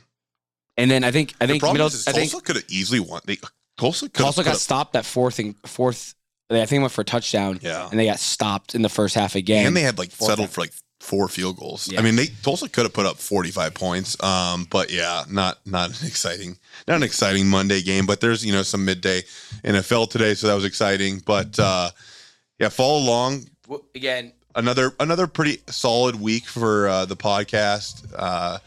[0.76, 1.86] And then I think I The think middle.
[1.88, 3.22] is, I think Tulsa could have easily won.
[3.26, 3.38] They
[3.78, 6.16] Tulsa could Tulsa got stopped at fourth and fourth.
[6.49, 7.59] I think went for a touchdown.
[7.61, 7.88] Yeah.
[7.89, 9.66] and they got stopped in the first half again.
[9.68, 10.49] and they had like settled half.
[10.51, 10.74] for like
[11.04, 11.91] four field goals.
[11.91, 11.99] Yeah.
[11.99, 14.22] I mean, they Tulsa could have put up 45 points.
[14.24, 18.06] Um, but yeah, not not an exciting, not an exciting Monday game.
[18.06, 19.22] But there's you know some midday
[19.64, 21.22] NFL today, so that was exciting.
[21.26, 21.91] But uh,
[22.60, 23.45] yeah, follow along.
[23.64, 24.34] W- again.
[24.56, 28.06] Another another pretty solid week for uh, the podcast.
[28.16, 28.60] Uh,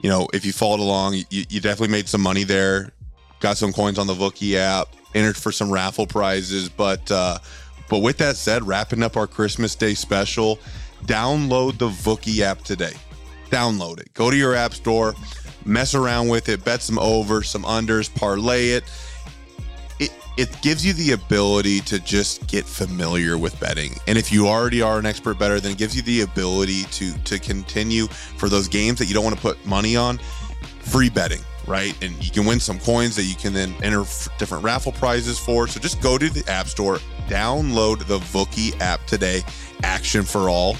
[0.00, 2.90] you know, if you followed along, you, you definitely made some money there.
[3.38, 4.88] Got some coins on the Vookie app.
[5.14, 7.38] Entered for some raffle prizes, but uh,
[7.88, 10.60] but with that said, wrapping up our Christmas Day special,
[11.06, 12.92] download the Vookie app today.
[13.50, 14.12] Download it.
[14.14, 15.14] Go to your app store,
[15.64, 18.84] mess around with it, bet some overs, some unders, parlay it.
[19.98, 23.94] It it gives you the ability to just get familiar with betting.
[24.06, 27.12] And if you already are an expert bettor, then it gives you the ability to
[27.24, 30.18] to continue for those games that you don't want to put money on,
[30.78, 31.40] free betting,
[31.70, 31.96] right?
[32.02, 34.02] And you can win some coins that you can then enter
[34.38, 35.68] different raffle prizes for.
[35.68, 36.98] So just go to the App Store,
[37.28, 39.42] download the Vookie app today.
[39.82, 40.76] Action for all.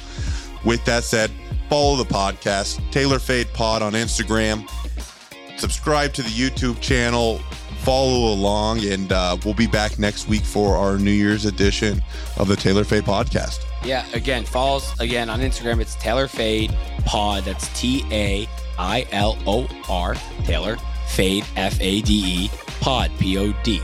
[0.64, 1.30] With that said,
[1.70, 4.68] follow the podcast, Tailor Fade Pod on Instagram.
[5.56, 7.38] Subscribe to the YouTube channel,
[7.78, 12.02] follow along, and uh, we'll be back next week for our New Year's edition
[12.36, 13.64] of the Tailor Fade Podcast.
[13.84, 15.80] Yeah, again, follow us again on Instagram.
[15.80, 16.76] It's Tailor Fade
[17.06, 17.44] Pod.
[17.44, 18.46] That's T A
[18.80, 20.14] I L O R
[20.44, 20.76] Tailor
[21.06, 22.50] Fade F A D E
[22.80, 23.80] Pod P O D.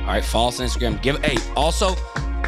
[0.00, 1.00] All right, follow us on Instagram.
[1.02, 1.36] Give hey.
[1.56, 1.94] Also,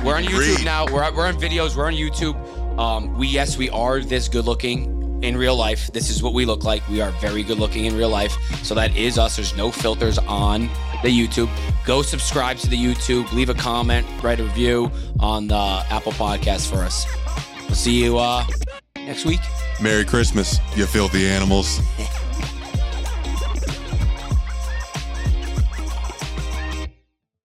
[0.04, 0.64] we're on YouTube Read.
[0.64, 0.84] now.
[0.86, 1.76] We're we're on videos.
[1.76, 2.36] We're on YouTube.
[2.78, 5.92] Um, we yes, we are this good looking in real life.
[5.92, 6.86] This is what we look like.
[6.88, 8.36] We are very good looking in real life.
[8.64, 9.36] So that is us.
[9.36, 10.62] There's no filters on
[11.04, 11.48] the YouTube.
[11.84, 13.32] Go subscribe to the YouTube.
[13.32, 14.06] Leave a comment.
[14.22, 14.90] Write a review
[15.20, 17.06] on the Apple Podcast for us.
[17.68, 18.44] We'll see you uh,
[19.06, 19.40] next week.
[19.80, 21.80] Merry Christmas, you filthy animals.